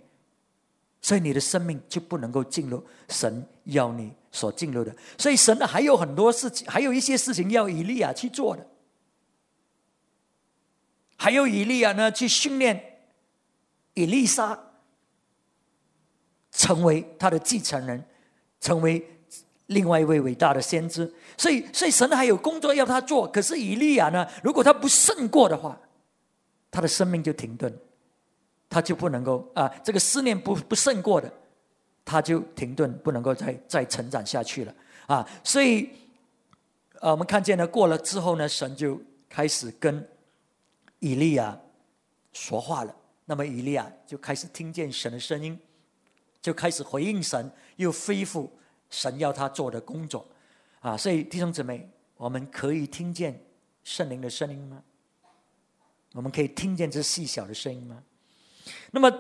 [1.01, 4.95] 所以你的生命就不能够进入神要你所进入的。
[5.17, 8.67] 所以神呢还有很多事情，还有一些事情要以利亚去做的，
[11.17, 12.99] 还有以利亚呢去训练
[13.95, 14.66] 以利沙
[16.57, 18.03] 成为他的继承人，
[18.61, 19.07] 成为
[19.67, 21.13] 另外一位伟大的先知。
[21.37, 23.29] 所以，所以神还有工作要他做。
[23.29, 25.79] 可是以利亚呢，如果他不胜过的话，
[26.71, 27.71] 他的生命就停顿，
[28.71, 31.31] 他就不能够啊，这个思念不不胜过的，
[32.07, 34.75] 他就停顿，不能够再再成长下去了
[35.07, 35.29] 啊。
[35.45, 35.91] 所以，
[37.01, 40.09] 呃，我们看见了过了之后呢，神就开始跟
[41.01, 41.59] 以利亚
[42.33, 42.97] 说话了。
[43.27, 45.59] 那么以利亚就开始听见神的声音，
[46.47, 48.57] 就开始回应神，又恢复
[48.89, 50.25] 神要他做的工作
[50.79, 50.97] 啊。
[50.97, 53.45] 所以弟兄姊妹，我们可以听见
[53.83, 54.81] 圣灵的声音吗？
[56.13, 58.01] 我们可以听见这细小的声音吗？
[58.93, 59.13] 那么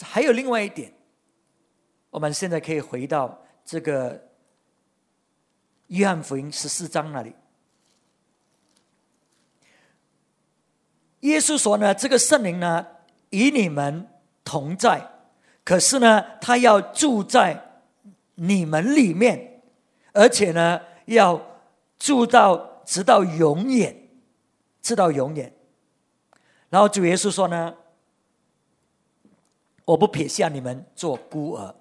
[0.00, 0.92] 还有另外一点，
[2.10, 4.30] 我们现在可以回到这个
[5.86, 7.32] 约翰福音十四章那里。
[11.20, 12.84] 耶稣说呢，这个圣灵呢
[13.30, 14.08] 与你们
[14.42, 15.08] 同在，
[15.68, 17.82] 可是呢，他要住在
[18.36, 19.60] 你们里面，
[20.14, 21.60] 而且呢，要
[21.98, 23.94] 住到直到永远，
[24.80, 25.52] 直到永远。
[26.70, 27.74] 然后主耶稣说呢
[29.84, 31.74] ：“我不撇下你们做孤儿。”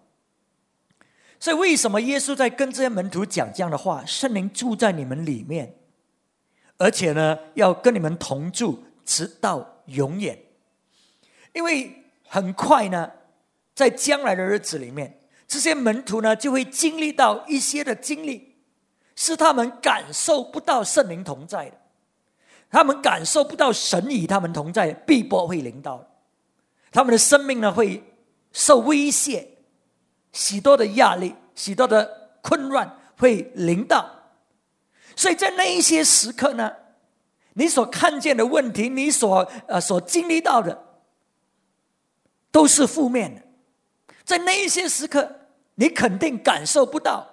[1.40, 4.04] 所以为什么耶稣在跟这些门徒讲这样的话？
[4.06, 5.74] 圣灵住在你们里面，
[6.78, 10.38] 而且呢，要跟你们同住，直到永远。
[11.54, 13.10] 因为很快呢，
[13.78, 18.56] 在将来的日子里面，这些门徒呢，就会经历到一些的经历，
[19.16, 21.78] 是他们感受不到圣灵同在的。
[22.72, 26.04] 他们感受不到神与他们同在，必波会临到，
[26.92, 28.04] 他们的生命呢会
[28.52, 29.48] 受威胁，
[30.34, 34.10] 许多的压力、许多的困乱会临到，
[35.16, 36.74] 所以在那一些时刻呢，
[37.54, 40.84] 你所看见的问题，你所呃所经历到的，
[42.52, 43.42] 都是负面的，
[44.28, 45.26] 在那一些时刻，
[45.76, 47.26] 你肯定感受不到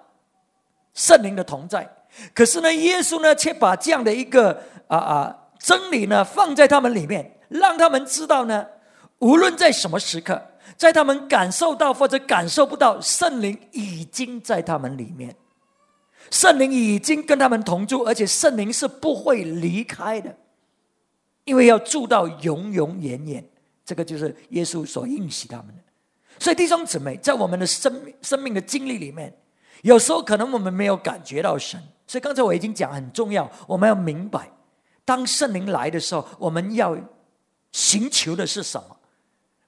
[0.93, 1.85] 圣灵的同在。
[2.33, 8.65] 可是呢，耶稣呢，却把这样的一个啊啊真理呢放在他们里面，让他们知道呢，
[9.19, 10.41] 无论在什么时刻，
[10.77, 15.35] 在他们感受到或者感受不到，圣灵已经在他们里面，
[16.31, 20.33] 圣灵已经跟他们同住，而且圣灵是不会离开的，
[21.43, 23.45] 因为要住到永永远远。
[23.83, 25.84] 这个就是耶稣所应许他们的。
[26.39, 29.33] 所以弟兄姊妹，在我们的生命生命的经历里面，
[29.83, 31.81] 有时候可能我们没有感觉到神。
[32.07, 34.51] 所以刚才我已经讲很重要，我们要明白，
[35.03, 36.95] 当圣灵来的时候，我们要
[37.71, 38.97] 寻求的是什么？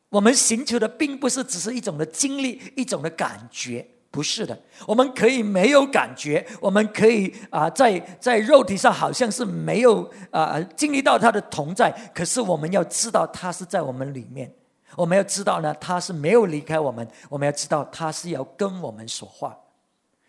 [0.10, 4.58] 我们寻求的并不是只是一种的经历，一种的感觉，不是的。
[4.86, 14.54] 我们可以没有感觉，我们可以啊，在在肉体上好像是没有啊经历到他的同在，可是我们要知道他是在我们里面。
[14.98, 17.08] 我们要知道呢，他是没有离开我们。
[17.30, 19.56] 我们要知道他是要跟我们说话，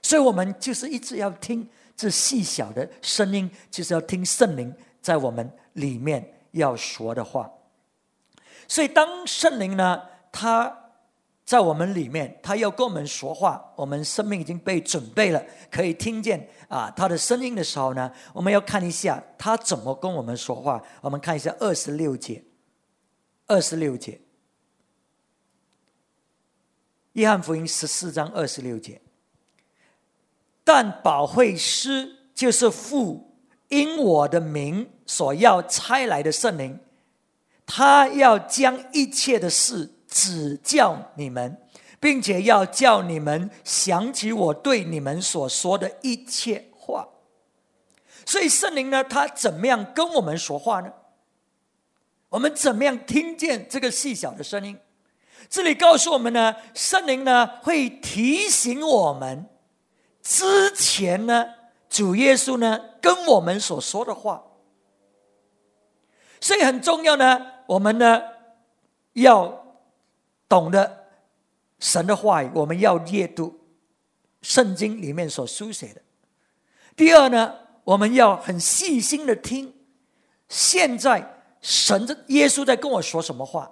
[0.03, 7.51] 所以我们就是一直要听这细小的声音，就是要听圣灵在我们里面要说的话。
[8.69, 10.91] 所以，当圣灵呢，他
[11.47, 20.83] 在我们里面，他要跟我们说话，我们生命已经被准备了，可以听见啊他的声音的时候呢，我们要看一下他怎么跟我们说话。
[21.01, 22.45] 我们看一下二十六节，
[23.47, 24.21] 二十六节，
[27.13, 29.01] 约翰福音十四章二十六节。
[30.65, 33.35] 但保惠师就是父
[33.69, 36.79] 因我的名所要差来的圣灵。
[37.67, 41.61] 他要将一切的事指教你们，
[42.01, 47.09] 并且要叫你们想起我对你们所说的一切话。
[48.25, 50.93] 所以圣灵呢，他怎么样跟我们说话呢？
[52.31, 54.79] 我们怎么样听见这个细小的声音？
[55.49, 59.47] 这里告诉我们呢，圣灵呢会提醒我们
[60.23, 61.47] 之前呢，
[61.89, 64.45] 主耶稣呢跟我们所说的话。
[66.41, 67.59] 所以很重要呢。
[67.67, 68.23] 我们呢，
[69.13, 69.77] 要
[70.49, 71.07] 懂得
[71.79, 73.61] 神的话语，我们要阅读
[74.41, 76.01] 圣经里面所书写的。
[76.97, 79.75] 第二呢，我们要很细心的听，
[80.49, 83.71] 现在神的耶稣在跟我说什么话。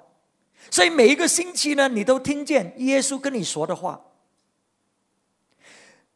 [0.71, 4.03] 所以每一个星期呢，你都听见耶稣跟你说的话。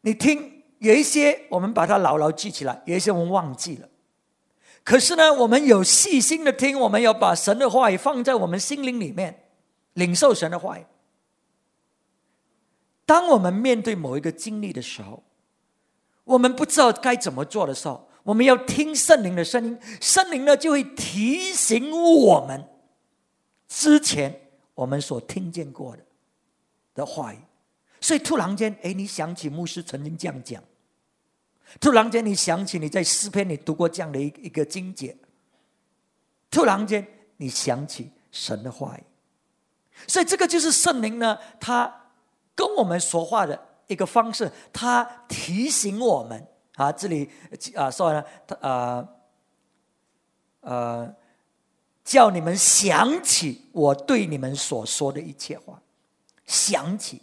[0.03, 3.89] 你听有一些，我们把它牢牢记起来；有一些我们忘记了。
[4.83, 9.45] 可是呢，我们有细心的听，我们要把神的话语放在我们心灵里面，
[9.93, 10.87] 领受神的话语。
[13.05, 15.23] 当我们面对某一个经历的时候，
[16.25, 22.65] 我们不知道该怎么做的时候，我们要听圣灵的声音，圣灵呢就会提醒我们
[23.71, 24.35] 之前
[24.75, 26.05] 我们所听见过的
[26.93, 27.39] 的话语。
[28.03, 30.63] 所以突然间，哎，你想起牧师曾经这样讲。
[31.79, 35.15] 突然间，你想起你在诗篇里读过这样的一一个经节。
[36.51, 37.07] 突然间，
[37.37, 39.05] 你想起神的话语，
[40.09, 42.11] 所以这个就是圣灵呢，他
[42.55, 44.51] 跟我们说话的一个方式。
[44.73, 46.45] 他提醒我们
[46.77, 47.31] 啊，这里
[47.77, 49.09] 啊说呢，他呃
[50.61, 51.15] 呃，
[52.11, 55.81] 叫你们想起我对你们所说的一切话，
[56.45, 57.23] 想起，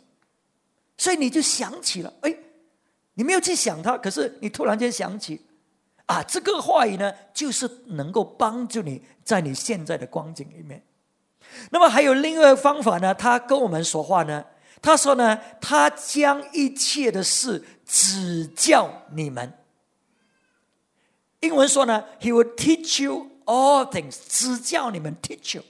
[0.98, 2.34] 所以你就想起了，哎。
[3.16, 5.42] 你没有去想他，可是你突然间想起，
[6.06, 10.82] 啊，这个话语呢，就是能够帮助你在你现在的光景里面。
[11.72, 14.46] 那么还有另外一个方法呢，他跟我们说话呢，
[14.84, 19.52] 他说呢，他将一切的事指教你们。
[21.40, 25.64] 英文说呢，He will teach you all things，指教你们，teach you。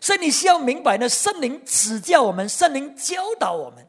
[0.00, 3.88] 所以你需要明白呢，圣灵指教我们，圣灵教导我们。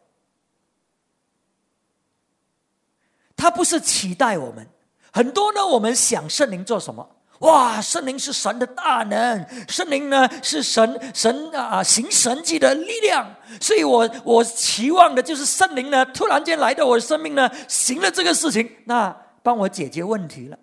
[3.37, 4.67] 他不是期待我们，
[5.11, 5.65] 很多呢。
[5.65, 7.15] 我们想圣灵做什么？
[7.39, 13.35] 哇，圣灵是神的大能，圣灵呢是神神啊行神迹的力量。
[13.59, 19.09] 所以我我期望的就是圣灵呢突然间来到我的生命呢，行了这个事情，那
[19.41, 20.59] 帮我解决问题了。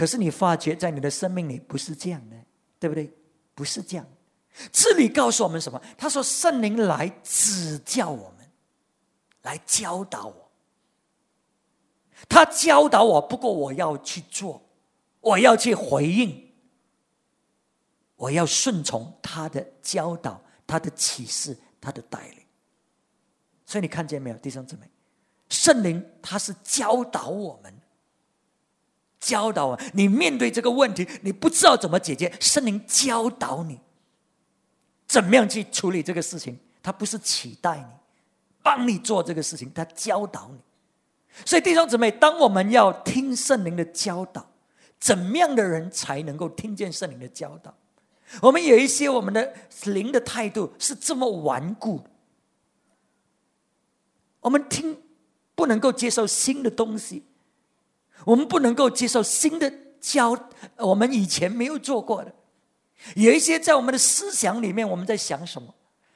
[0.00, 2.36] 可是你发觉在你的生命里不是这样的，
[2.78, 3.12] 对不对？
[3.54, 4.06] 不是这样。
[4.72, 5.78] 这里告诉我们什么？
[5.98, 8.48] 他说圣灵来指教我们。
[9.42, 10.50] 来教导我，
[12.30, 14.62] 他教导我，不过我要去做，
[15.20, 16.50] 我要去回应，
[18.16, 22.38] 我要顺从他的教导、他的启示、他的带领。
[23.66, 24.90] 所以你看见没有，弟兄姊妹，
[25.50, 27.79] 圣灵他是教导我们，
[29.20, 29.80] 教导我。
[29.92, 33.78] 你面对这个问题，你不知道怎么解决，圣灵教导你
[35.06, 36.58] 怎么样去处理这个事情。
[36.82, 37.84] 他不是期待你。
[38.62, 40.60] 帮你做这个事情，他教导你。
[41.46, 44.46] 所以弟兄姊妹，当我们要听圣灵的教导、
[44.98, 47.74] 怎么样的人才能够听见圣灵的教导？
[48.42, 49.54] 我们有一些我们的
[49.84, 52.02] 灵的态度是这么顽固，
[54.40, 55.02] 我们听
[55.54, 57.24] 不能够接受新的东西，
[58.24, 60.36] 我们不能够接受新的教，
[60.76, 62.32] 我们以前没有做过的。
[63.14, 65.74] 有一些在我们的思想里面，我们在想什么？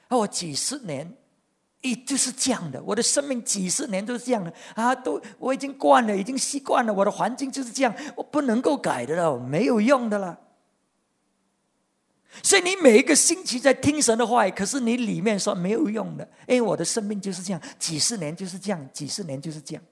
[0.09, 1.17] 啊，我几十年，
[1.81, 10.39] 一就是这样的，我的生命几十年都是这样的啊，都我已经惯了，已经习惯了，我的环境就是这样，我不能够改的了，没有用的了。
[12.43, 19.83] 所以你每一个星期在听神的话可是你里面说没有用的，因为，我的生命就是这样，几十年就是这样，几十年就是这样。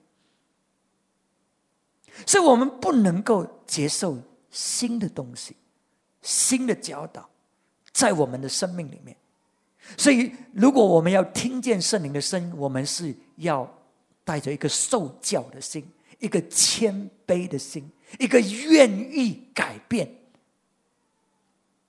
[2.27, 4.19] 所以我们不能够接受
[4.51, 5.57] 新的东西。
[6.23, 7.29] 新的教导，
[7.93, 9.17] 在我们的生命里面。
[9.99, 13.69] 所以，如果我们要听见圣灵的声音，我们是要
[14.23, 15.85] 带着一个受教的心，
[16.21, 17.91] 一个谦卑的心，
[18.21, 20.09] 一个愿意改变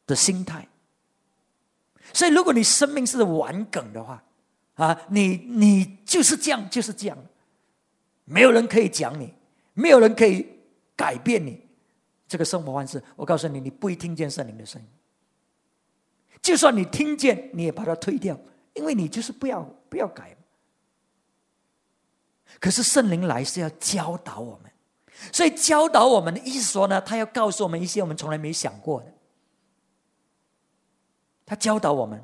[0.08, 0.68] 的心态。
[2.12, 4.24] 所以，如果你生命是顽梗的话，
[4.74, 7.16] 啊，你你就是这样，就是这样，
[8.26, 9.32] 没有人可以讲你，
[9.74, 10.48] 没有人可以
[10.96, 11.62] 改变你。
[12.28, 14.88] 这个生活方式，我告诉你，你不会听见圣灵的声音。
[16.42, 18.36] 就算你听见，你也把它推掉，
[18.74, 20.36] 因为你就是不要不要改。
[22.60, 24.72] 可是圣灵来是要教导我们，
[25.32, 29.14] 所以教导我们的意思说呢，他要告诉我们一些我们从来没想过的。
[31.46, 32.24] 他教导我们，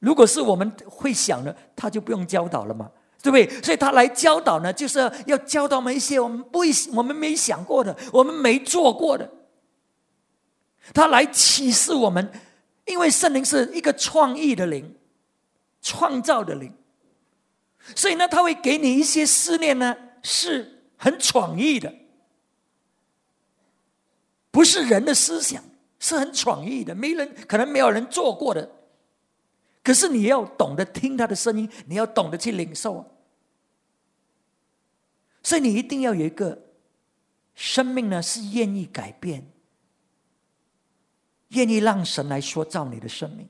[0.00, 2.90] 如果是我们会想的，他就不用教导了嘛。
[3.24, 3.62] 对不对？
[3.62, 9.30] 所以他来教导呢，就是要教导我们一些我们不会、我们没想过的、我们没做过的。
[10.92, 12.30] 他来启示我们，
[12.84, 14.94] 因为圣灵是一个创意的灵，
[15.80, 16.70] 创造的灵，
[17.96, 21.94] 所以呢，他会给你一些思念呢，是很创意的，
[24.50, 25.64] 不是人的思想，
[25.98, 28.70] 是很创意的，没人可能没有人做过的。
[29.82, 33.06] 可是你要懂得听他的声音，你要懂得去领受啊。
[35.44, 36.58] 所以你一定要有一个
[37.54, 39.46] 生命呢，是愿意改变，
[41.48, 43.46] 愿意让神来说造你的生命，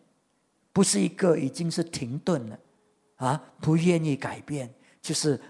[0.72, 2.58] 不是一个已经是停顿了
[3.16, 5.40] 啊，不愿意改变，就是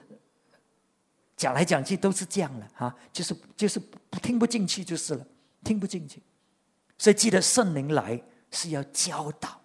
[1.35, 3.81] 讲来讲去都是这样了啊，就是就是
[4.23, 5.27] 听不进去就是了，
[5.65, 6.23] 听不进去。
[6.99, 9.61] 所以记得圣灵来是要教导，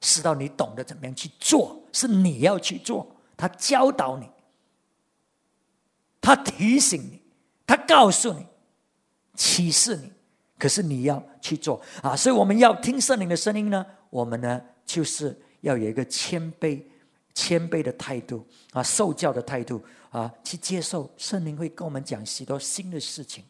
[0.00, 4.28] 使到你懂得怎么样去做，是你要去做，他教导你。
[6.26, 7.22] 他提醒你，
[7.64, 8.44] 他告诉你，
[9.34, 10.12] 启示你，
[10.58, 12.16] 可是你要去做啊！
[12.16, 16.82] 所以我们要听圣灵的声音呢，我们呢就是要有一个谦卑、
[17.32, 23.44] 谦卑的态度啊，受教的态度啊，去接受圣灵会跟我们讲许多新的事情，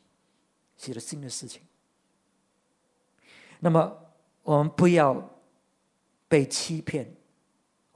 [0.77, 1.63] 许多新的事情。
[3.61, 3.91] 那么
[4.43, 5.31] 我们不要
[6.29, 7.16] 被欺骗。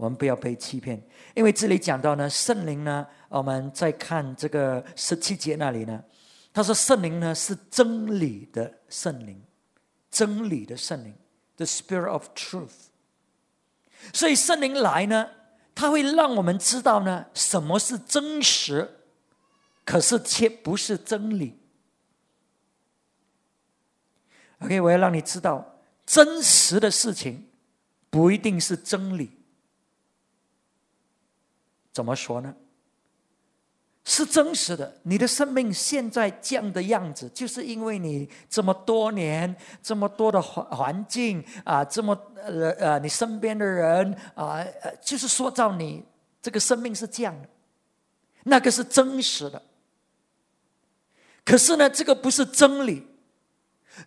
[0.00, 0.98] 我们不要被欺骗，
[1.34, 6.02] 因为这里讲到呢，圣灵呢，我们在看这个十七节那里呢，
[6.54, 9.38] 他说圣灵呢是真理的圣灵，
[10.10, 11.14] 真理的圣灵
[11.56, 12.86] ，the spirit of truth。
[14.14, 15.28] 所以圣灵来呢，
[15.74, 19.02] 他会让我们知道呢，什么是真实，
[19.84, 21.58] 可是却不是真理。
[24.60, 27.50] OK，我要让你知道，真实的事情
[28.08, 29.39] 不一定是真理。
[32.00, 32.54] 怎么说呢？
[34.06, 34.98] 是真实的。
[35.02, 44.66] 你的生命现在这样的样子，就是因为你这么多年、这么多的环环境啊，这么呃呃，你身边的人啊，
[45.02, 46.02] 就是塑造你
[46.40, 47.48] 这个生命是这样的。
[48.44, 49.60] 那个是真实的。
[51.44, 53.06] 可是呢，这个不是真理。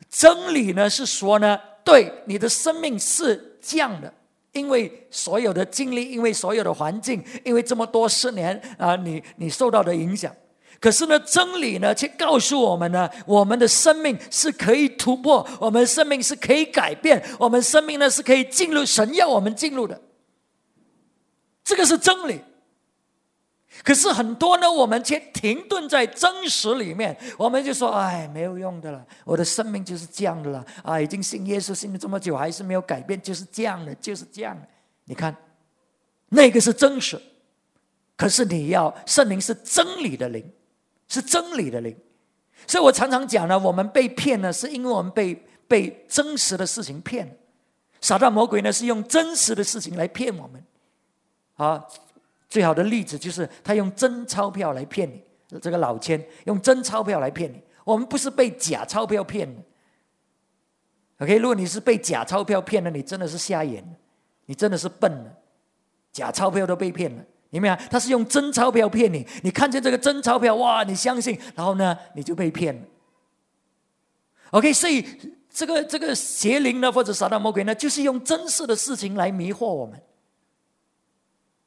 [0.10, 4.12] 真理呢，是说呢，对你的生命是这样的。
[4.54, 10.34] 因为所有的经历，因为所有的环境，因为这么多十年啊，你你受到的影响，
[10.80, 20.00] 可是呢，真理呢却告诉我们呢，我们的生命是可以突破，我们生命是可以改变，我们生命呢是可以进入神要我们进入的，
[21.64, 22.40] 这个是真理。
[23.82, 31.02] 可是很多呢，我们却停顿在真实里面，我们就说：“哎，没有用的了，我的生命就是这样的了啊！
[31.02, 34.68] 已经信耶稣信了这么久，还是没有改变，就是这样的，就是这样的。”
[35.06, 35.36] 你看，
[36.30, 37.20] 那个是真实，
[38.16, 40.48] 可是你要圣灵是真理的灵，
[41.08, 41.98] 是真理的灵。
[42.68, 45.34] 所以我常常讲呢，我们被骗呢，是因为我们被
[45.68, 47.38] 被真实的事情骗。
[48.00, 50.64] 撒旦魔鬼呢，是用真实的事情来骗我们，
[51.56, 51.84] 啊。
[52.54, 55.20] 最好的例子就是他用真钞票来骗你，
[55.60, 57.60] 这个老千用真钞票来骗你。
[57.84, 59.60] 我们不是被假钞票骗的。
[61.18, 63.90] OK，如果你是被假钞票骗了，你真的是瞎眼了，
[64.46, 65.34] 你真的是笨了。
[66.12, 72.82] 假钞票都被骗了，明白他是用真钞票骗你，你看见这个真钞票，哇，你相信，然后呢，你就被骗了。
[74.52, 75.04] OK，所以
[75.50, 80.00] 这个这个邪灵呢，或者撒旦魔鬼呢，就是用真实的事情来迷惑我们。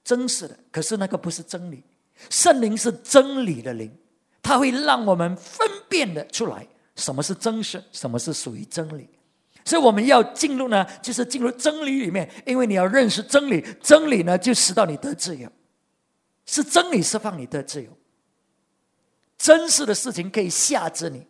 [0.07, 1.83] 真实的，可是那个不是真理。
[2.31, 3.93] 圣灵是真理的灵，
[4.41, 9.09] 它会让我们分辨的出来，什么是真实，什么是属于真理。
[9.65, 15.51] 所以我们要进入呢，就是进入真理里面，因为你要认识真理，真理呢就使到你得自由，
[16.47, 17.91] 是真理释放你的自由。
[19.37, 21.27] 真实的事情可以吓着你，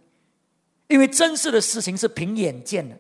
[0.89, 2.95] 因为真实的事情是凭眼见的，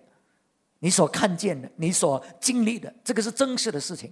[0.78, 4.10] 你所看见的，你所经历的，这个是真实的事情。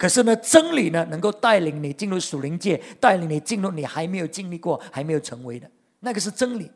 [0.00, 6.70] 可是呢，真理呢能够带领你进入属灵界，带领你进入你还没有经历过、还没有成为的那个是真理。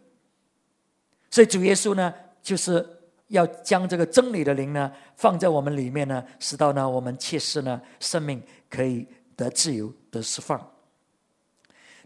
[1.30, 2.12] 所以主耶稣呢，
[2.42, 3.00] 就是。
[3.28, 10.60] 要将这个真理的灵呢放在我们里面呢，使到呢我们切实呢生命可以得自由得释放。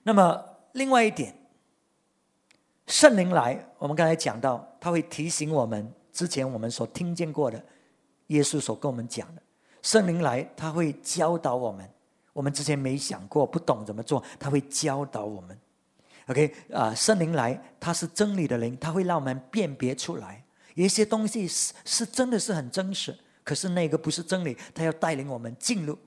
[0.04, 0.42] 那么
[0.72, 1.34] 另外一点，
[2.86, 7.62] 圣灵来，我们刚才讲到，他会提醒我们之前我们所听见过的，
[8.28, 9.42] 耶稣所跟我们讲的，
[9.88, 11.90] 圣灵来，他会教导我们，
[12.34, 15.58] 我们之前没想过、不懂怎么做，他会教导我们。
[16.26, 20.44] OK 啊，圣灵来，他是真理的灵，他会让我们辨别出来。
[20.74, 24.54] 有一些东西是是真的是很真实，可是那个不是真理。
[24.74, 25.98] 他要带领我们进入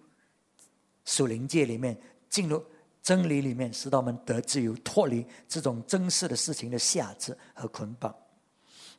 [1.03, 2.63] 属灵界里面，进入
[3.01, 8.15] 真理里面，使到我们得自由，脱离这种真实的事情的限制和捆绑。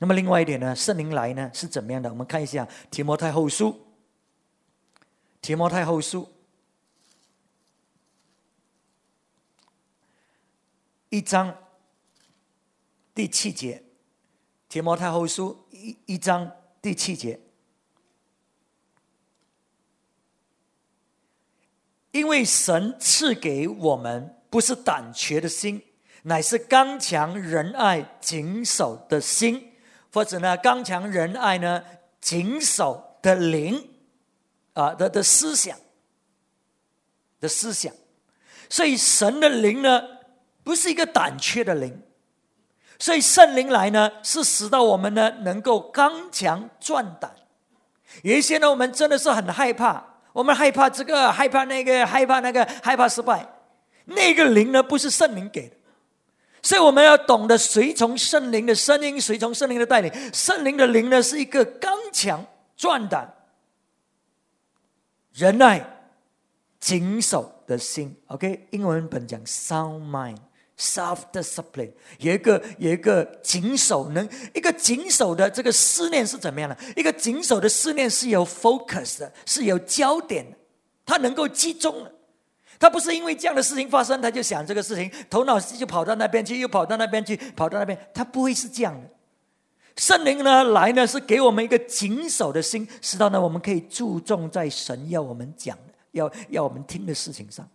[0.00, 2.10] 那么另外一点呢，圣灵来呢是怎么样的？
[2.10, 3.78] 我们看一下提摩太后书，
[5.42, 6.32] 提摩太后书
[11.08, 11.54] 一章
[13.12, 13.82] 第七节。
[14.68, 17.38] 提摩太后书一一章第七节，
[22.12, 25.82] 因为神赐给我们不是胆怯的心，
[26.22, 29.74] 乃是刚强仁爱谨守的心，
[30.10, 31.84] 或者呢刚强仁爱呢
[32.18, 33.91] 谨守的灵。
[34.74, 35.76] 啊的的思想
[37.40, 37.92] 的思想，
[38.68, 40.02] 所以神的灵呢
[40.62, 42.02] 不是一个胆怯的灵。
[42.98, 47.34] 所以圣灵来呢，是使到我们呢能够刚强壮胆。
[48.22, 50.00] 有一些呢，我们真的是很害怕，
[50.32, 53.44] 我们害怕这个，害怕那个，害怕那个，害怕失败。
[54.04, 55.74] 那个灵呢，不是圣灵给的，
[56.62, 60.12] 所以我们要懂得随从圣灵的声音，随从圣灵的带领。
[60.32, 62.46] 圣灵的灵呢，是一个刚强
[62.76, 63.28] 壮胆、
[65.34, 65.84] 仁爱、
[66.80, 68.16] 谨守的心。
[68.26, 70.38] OK，英文本讲 sound mind。
[70.78, 76.76] self discipline 有一个有一个谨守，能一个谨守的这个思念是怎么样的？
[76.96, 80.56] 一个谨守的思念是有 focus 的，是有焦点的，
[81.06, 82.12] 他能够集中的。
[82.80, 89.08] 他不是因为这样的事情发生，他就想这个事情，头脑就跑到那边去，又跑到那边去，跑到那边，他不会是这样的。
[89.96, 95.78] 圣灵呢来呢，是给我们一个谨守的心，使到呢我们可以注重在神要我们讲，
[96.12, 97.68] 要要我们听的事情上。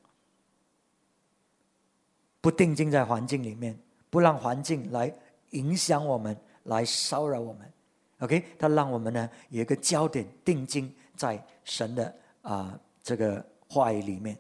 [2.42, 3.78] 不定睛在环境里面，
[4.10, 5.14] 不让环境来
[5.52, 7.72] 影响我们，来骚扰我们。
[8.20, 14.38] OK，他让我们呢有一个焦点定睛在神的啊这个话语里面。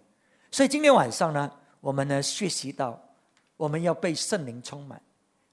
[0.51, 2.99] 所以今天晚上呢，我们呢学习到
[3.55, 5.01] 我们要被圣灵充满。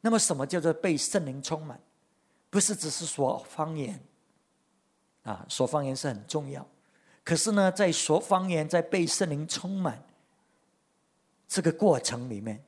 [0.00, 1.78] 那么什么叫做被圣灵充满？
[2.54, 3.98] 不是只是说方言
[5.24, 6.64] 啊，说方言是很重要。
[7.24, 10.00] 可是呢，在说方言，在被圣灵充满。
[11.48, 12.64] 这个过程里面，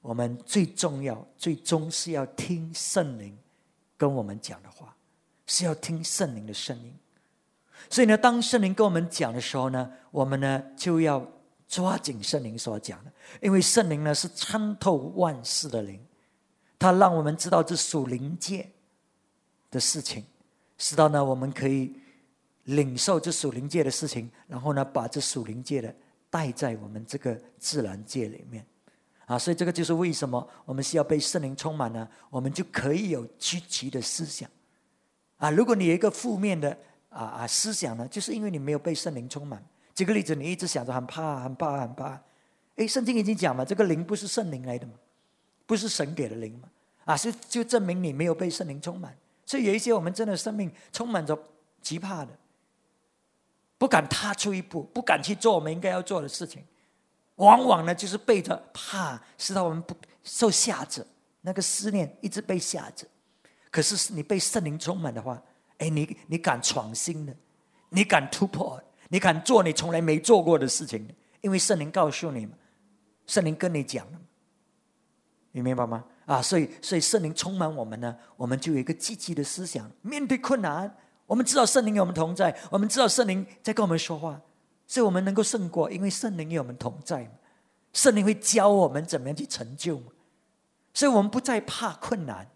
[0.00, 3.38] 我们最重要、最终是要听圣灵
[3.96, 4.96] 跟我们讲的话，
[5.46, 6.92] 是要听圣灵的声音。
[7.88, 11.24] 所以呢，当圣灵跟我们讲的时候呢，我们呢就要
[11.68, 16.04] 抓紧圣灵所讲的，因为圣灵呢是参透万事的灵，
[16.80, 18.68] 他让我们知道这属灵界
[19.74, 20.24] 的事情，
[20.78, 21.92] 使到呢我们可以
[22.64, 25.94] 领受这属灵界的事情，然后呢把这属灵界的。
[26.34, 28.66] 带在我们这个自然界里面，
[29.24, 32.08] 啊，所以这个就是为什么我们需要被圣灵充满呢？
[32.28, 34.50] 我们就可以有积极的思想，
[35.36, 36.76] 啊，如果你有一个负面的
[37.08, 39.64] 啊啊思想呢，就是因为你没有被圣灵充满。
[39.94, 42.20] 举个例子，你一直想着很怕、很怕、很怕，
[42.74, 44.94] 哎，圣经已经讲了，这个灵不是圣灵来的嘛，
[45.66, 46.68] 不是神给的灵嘛，
[47.04, 49.16] 啊，是就证明你没有被圣灵充满。
[49.54, 51.38] 所以有一些我们真的生命充满着
[51.80, 52.36] 极怕的。
[53.78, 56.64] 不敢踏出一步，不敢去做我们应该要做的事情，
[57.36, 59.94] 往往呢就是背着怕，使到我们不
[60.24, 61.06] 受吓着，
[61.42, 63.06] 那个思念一直被吓着。
[63.70, 65.40] 可是你被圣灵充满的话，
[65.78, 67.32] 哎，你你敢闯新的，
[67.90, 71.08] 你敢突破，你敢做你从来没做过的事情，
[71.42, 72.54] 因为圣灵告诉你嘛，
[73.28, 74.20] 圣灵跟你讲了，
[75.52, 76.04] 你明白吗？
[76.26, 80.94] 啊，所以所以圣灵充满我们呢，我们就有一个积极的思想，面对困难，
[81.26, 84.40] 我们知道圣灵与我们同在，我们知道圣灵在跟我们说话，
[84.86, 87.30] 所以我们能够胜过，因为圣灵与我们同在
[87.92, 90.02] 圣灵会教我们怎么样去成就，
[90.92, 92.48] 所以我们不再怕困难，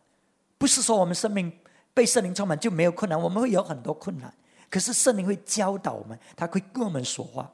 [0.57, 1.53] 不是说我们生命
[1.93, 4.33] 被圣灵充满就没有困难，我们会有很多困难，
[4.71, 7.53] 可是圣灵会教导我们，他会跟我们说话，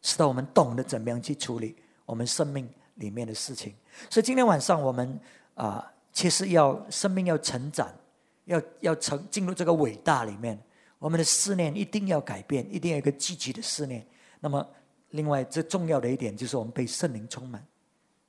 [0.00, 1.76] 使得我们懂得怎么样去处理
[2.06, 3.74] 我们生命里面的事情。
[4.08, 5.20] 所以今天晚上我们
[5.64, 7.88] 啊，其实要生命要成长，
[8.46, 10.58] 要要成进入这个伟大里面，
[10.98, 14.06] 我们的思念一定要改变，一定要一个积极的思念。
[14.40, 14.66] 那么。
[15.14, 17.62] 另外，最重要的一点就是我们被圣灵充满，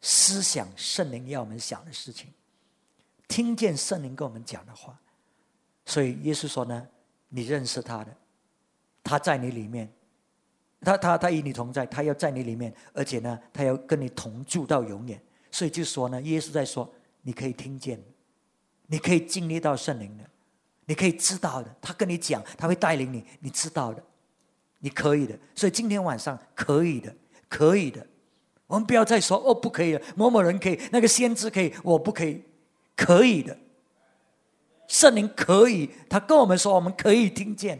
[0.01, 2.29] 思想圣灵要我们想的事情，
[3.25, 4.99] 听见圣灵跟我们讲的话。
[5.85, 6.85] 所以耶稣说呢
[7.29, 8.13] ：“你认识他的，
[9.01, 9.89] 他在你里面，
[10.81, 15.17] 他他他与你同在，他要在你里面，而且呢，他要跟你同住到永远。”
[15.51, 16.93] 所以就说呢，耶稣在说
[17.23, 17.99] ：“你可以听见，
[18.85, 20.23] 你可以经历到圣灵的，
[20.85, 21.75] 你可以知道的。
[21.81, 24.01] 他跟你讲，他会带领你，你知道的。”
[24.83, 27.15] 你可以的，所以今天晚上可以的，
[27.47, 28.05] 可以的。
[28.67, 30.01] 我们不要再说哦，不可以了。
[30.13, 32.43] 某某人可以，那个先知可以，我不可以，
[32.93, 33.57] 可以的。
[34.89, 37.77] 圣灵可以，他跟我们说，我们可以听见，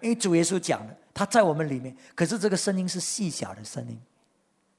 [0.00, 1.96] 因为主耶稣讲的，他在我们里面。
[2.14, 4.00] 可是这个声音是细小的声音，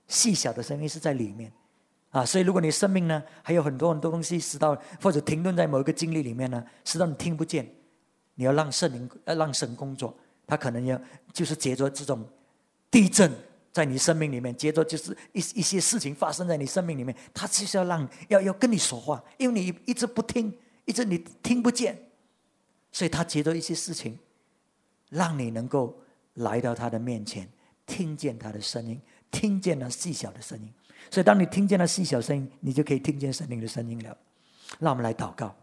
[0.08, 1.51] 细小的声音是在里面
[2.10, 2.26] 啊。
[2.26, 7.68] 所以如果你生命呢还有很多很多东西，使到或者停顿在某一个经历里面呢，使到你听不见，
[8.36, 10.18] 你要让圣灵，要让神工作。
[10.45, 10.97] 他可能要
[11.34, 12.26] 就是接着这种
[12.89, 13.30] 地震
[13.74, 22.01] 在你生命里面，接着就是一一些事情发生在你生命里面，他就是要让要要跟你说话，因为你一直不听，一直你听不见，
[22.93, 24.18] 所以他接着一些事情，
[25.10, 25.99] 让你能够
[26.36, 27.47] 来到他的面前，
[27.86, 30.74] 听见他的声音，听见那细小的声音。
[31.10, 34.18] 所以当你听见那细小声音，你就可以听见神灵的声音了。
[34.80, 35.55] 让我们来祷告。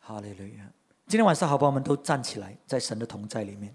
[0.00, 0.72] 哈利路亚！
[1.06, 3.74] 今天晚上，好朋友们都站起来，在神的同在里面。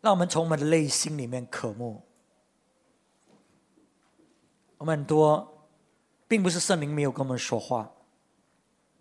[0.00, 2.02] 让我们从我们的内心里面渴慕。
[4.76, 5.53] 我们很多，
[6.34, 7.88] 并不是圣灵没有跟我们说话，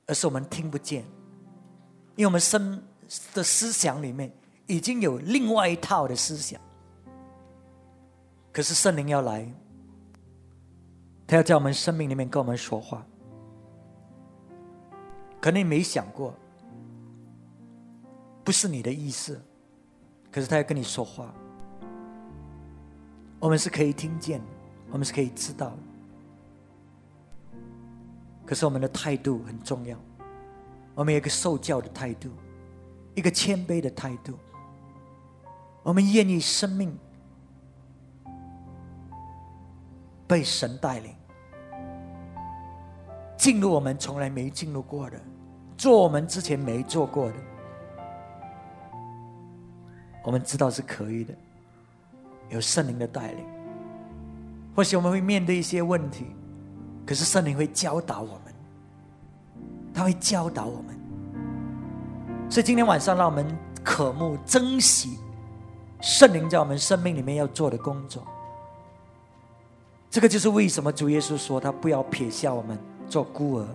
[0.05, 1.01] 而是我们听不见，
[2.15, 2.79] 因为我们生
[3.33, 4.31] 的思想里面。
[4.67, 6.61] 已经有另外一套的思想，
[8.51, 9.45] 可是圣灵要来，
[11.27, 13.05] 他要在我们生命里面跟我们说话。
[15.41, 16.33] 可能你没想过，
[18.43, 19.41] 不是你的意思，
[20.31, 21.33] 可是他要跟你说话。
[23.39, 24.39] 我们是可以听见，
[24.91, 25.75] 我们是可以知道，
[28.53, 29.97] 可是我们的态度很重要。
[30.93, 32.29] 我们有一个受教的态度，
[33.15, 34.37] 一个谦卑的态度。
[35.81, 36.95] 我们愿意生命
[40.27, 41.15] 被神带领，
[43.35, 45.19] 进入我们从来没进入过的，
[45.75, 47.35] 做我们之前没做过的。
[50.23, 51.33] 我们知道是可以的，
[52.49, 53.43] 有圣灵的带领。
[54.75, 56.27] 或许我们会面对一些问题，
[57.05, 58.53] 可是圣灵会教导我们，
[59.93, 60.97] 他会教导我们。
[62.49, 63.45] 所以今天晚上，让我们
[63.83, 65.17] 渴慕、珍惜。
[66.01, 68.21] 圣灵在我们生命里面要做的工作，
[70.09, 72.77] 这个就是为什么主耶稣说他不要撇下我们
[73.07, 73.65] 做孤儿，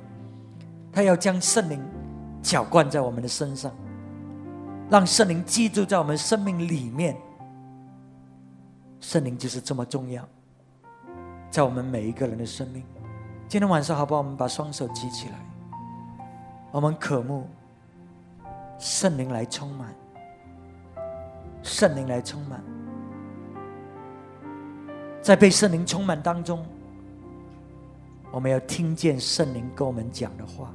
[0.93, 1.83] 他要将圣灵
[2.43, 3.73] 浇灌在我们的身上，
[4.91, 7.17] 让圣灵记住在我们生命里面。
[9.01, 10.23] 圣灵就是这么重要，
[11.51, 12.85] 在我们每一个人的生命。
[13.49, 14.21] 今天晚上，好不好？
[14.21, 15.35] 我们把双手举起来，
[16.71, 17.49] 我们渴慕
[18.79, 19.95] 圣灵来充满。
[21.63, 22.63] 圣灵来充满，
[25.23, 26.65] 在被圣灵充满当中，
[28.31, 30.71] 我们要听见圣灵跟我们讲的话。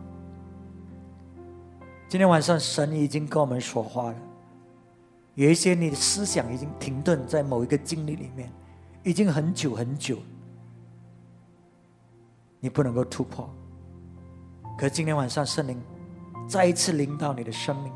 [2.10, 4.16] 今天晚上，神已经跟我们说话了。
[5.36, 8.52] 有一些你的思想已经停顿在某一个经历里面，
[9.04, 10.18] 已经很久很久，
[12.64, 13.50] 你不能够突破。
[14.78, 15.78] 可今天晚上，圣灵
[16.48, 17.92] 再一次临到你的生命。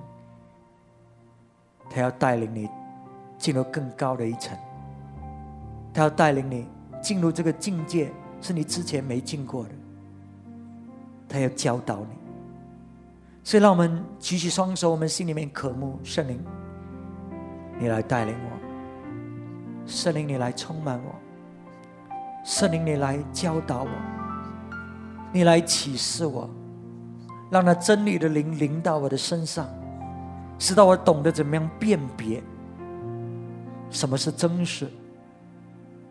[1.89, 2.69] 他要带领你
[3.37, 4.57] 进入更高的一层，
[5.93, 6.67] 他要带领你
[7.01, 8.11] 进入这个境界，
[8.41, 9.69] 是你之前没进过的。
[11.29, 12.17] 他要教导你，
[13.45, 16.43] 所以，让我们举起双手，我们心里面渴慕圣灵，
[17.79, 21.15] 你来带领我，圣灵你来充满我，
[22.43, 23.89] 圣灵你来教导我，
[25.37, 26.49] 你来启示我，
[27.51, 29.67] 让那真理的灵临到我的身上，
[30.57, 32.41] 使到我懂得怎么样辨别
[33.91, 34.87] 什么是真实，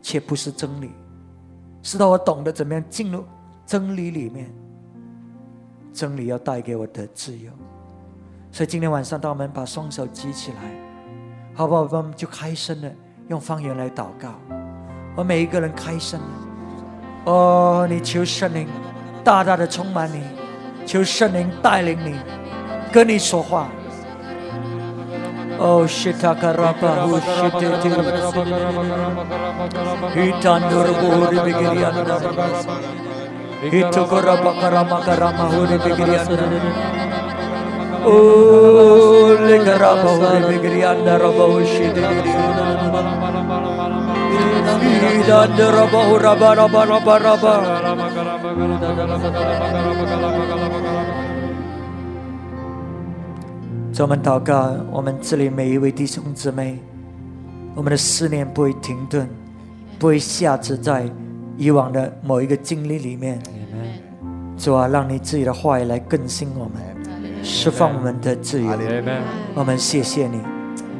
[0.00, 0.92] 且不是真理，
[1.82, 3.24] 使到我懂得怎么样进入
[3.66, 4.48] 真理里面。
[5.92, 7.50] 真理要带给我的自由，
[8.52, 10.58] 所以今天晚上，当我们把双手举起来，
[11.52, 11.88] 好不好？
[11.90, 12.92] 我们就开声了，
[13.26, 14.34] 用方言来祷告。
[15.16, 17.32] 我每一个人开声了。
[17.32, 18.68] 哦，你求圣灵
[19.26, 20.22] 大大的充满你，
[20.86, 22.14] 求圣灵带领你，
[22.92, 23.66] 跟你说话。
[25.58, 27.26] 哦，西塔卡拉巴乌西
[27.58, 27.88] 特提，
[30.14, 31.02] 伊坦努尔布
[31.32, 32.14] 里比吉亚纳。
[33.66, 36.46] Itu koraba karama karama huri bigrianda.
[38.04, 42.04] Ule karama huri bigrianda raba ushidi.
[45.26, 47.44] Ida raba raba raba raba raba.
[53.92, 56.78] 主，我们祷告，我们这里每一位弟兄姊妹，
[57.74, 59.26] 我们的思念不会停顿，
[59.98, 61.10] 不会下止在
[61.56, 63.40] 以往的某一个经历里面，
[64.58, 66.74] 主啊，让你自己的话语来更新我们，
[67.42, 68.70] 释放我们的自由。
[69.54, 70.40] 我们谢谢你，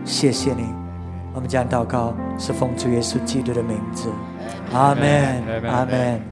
[0.07, 0.86] 谢谢你。
[1.37, 4.11] 我们将祷告是奉主耶稣基督的名字，
[4.73, 6.19] 阿门，阿门。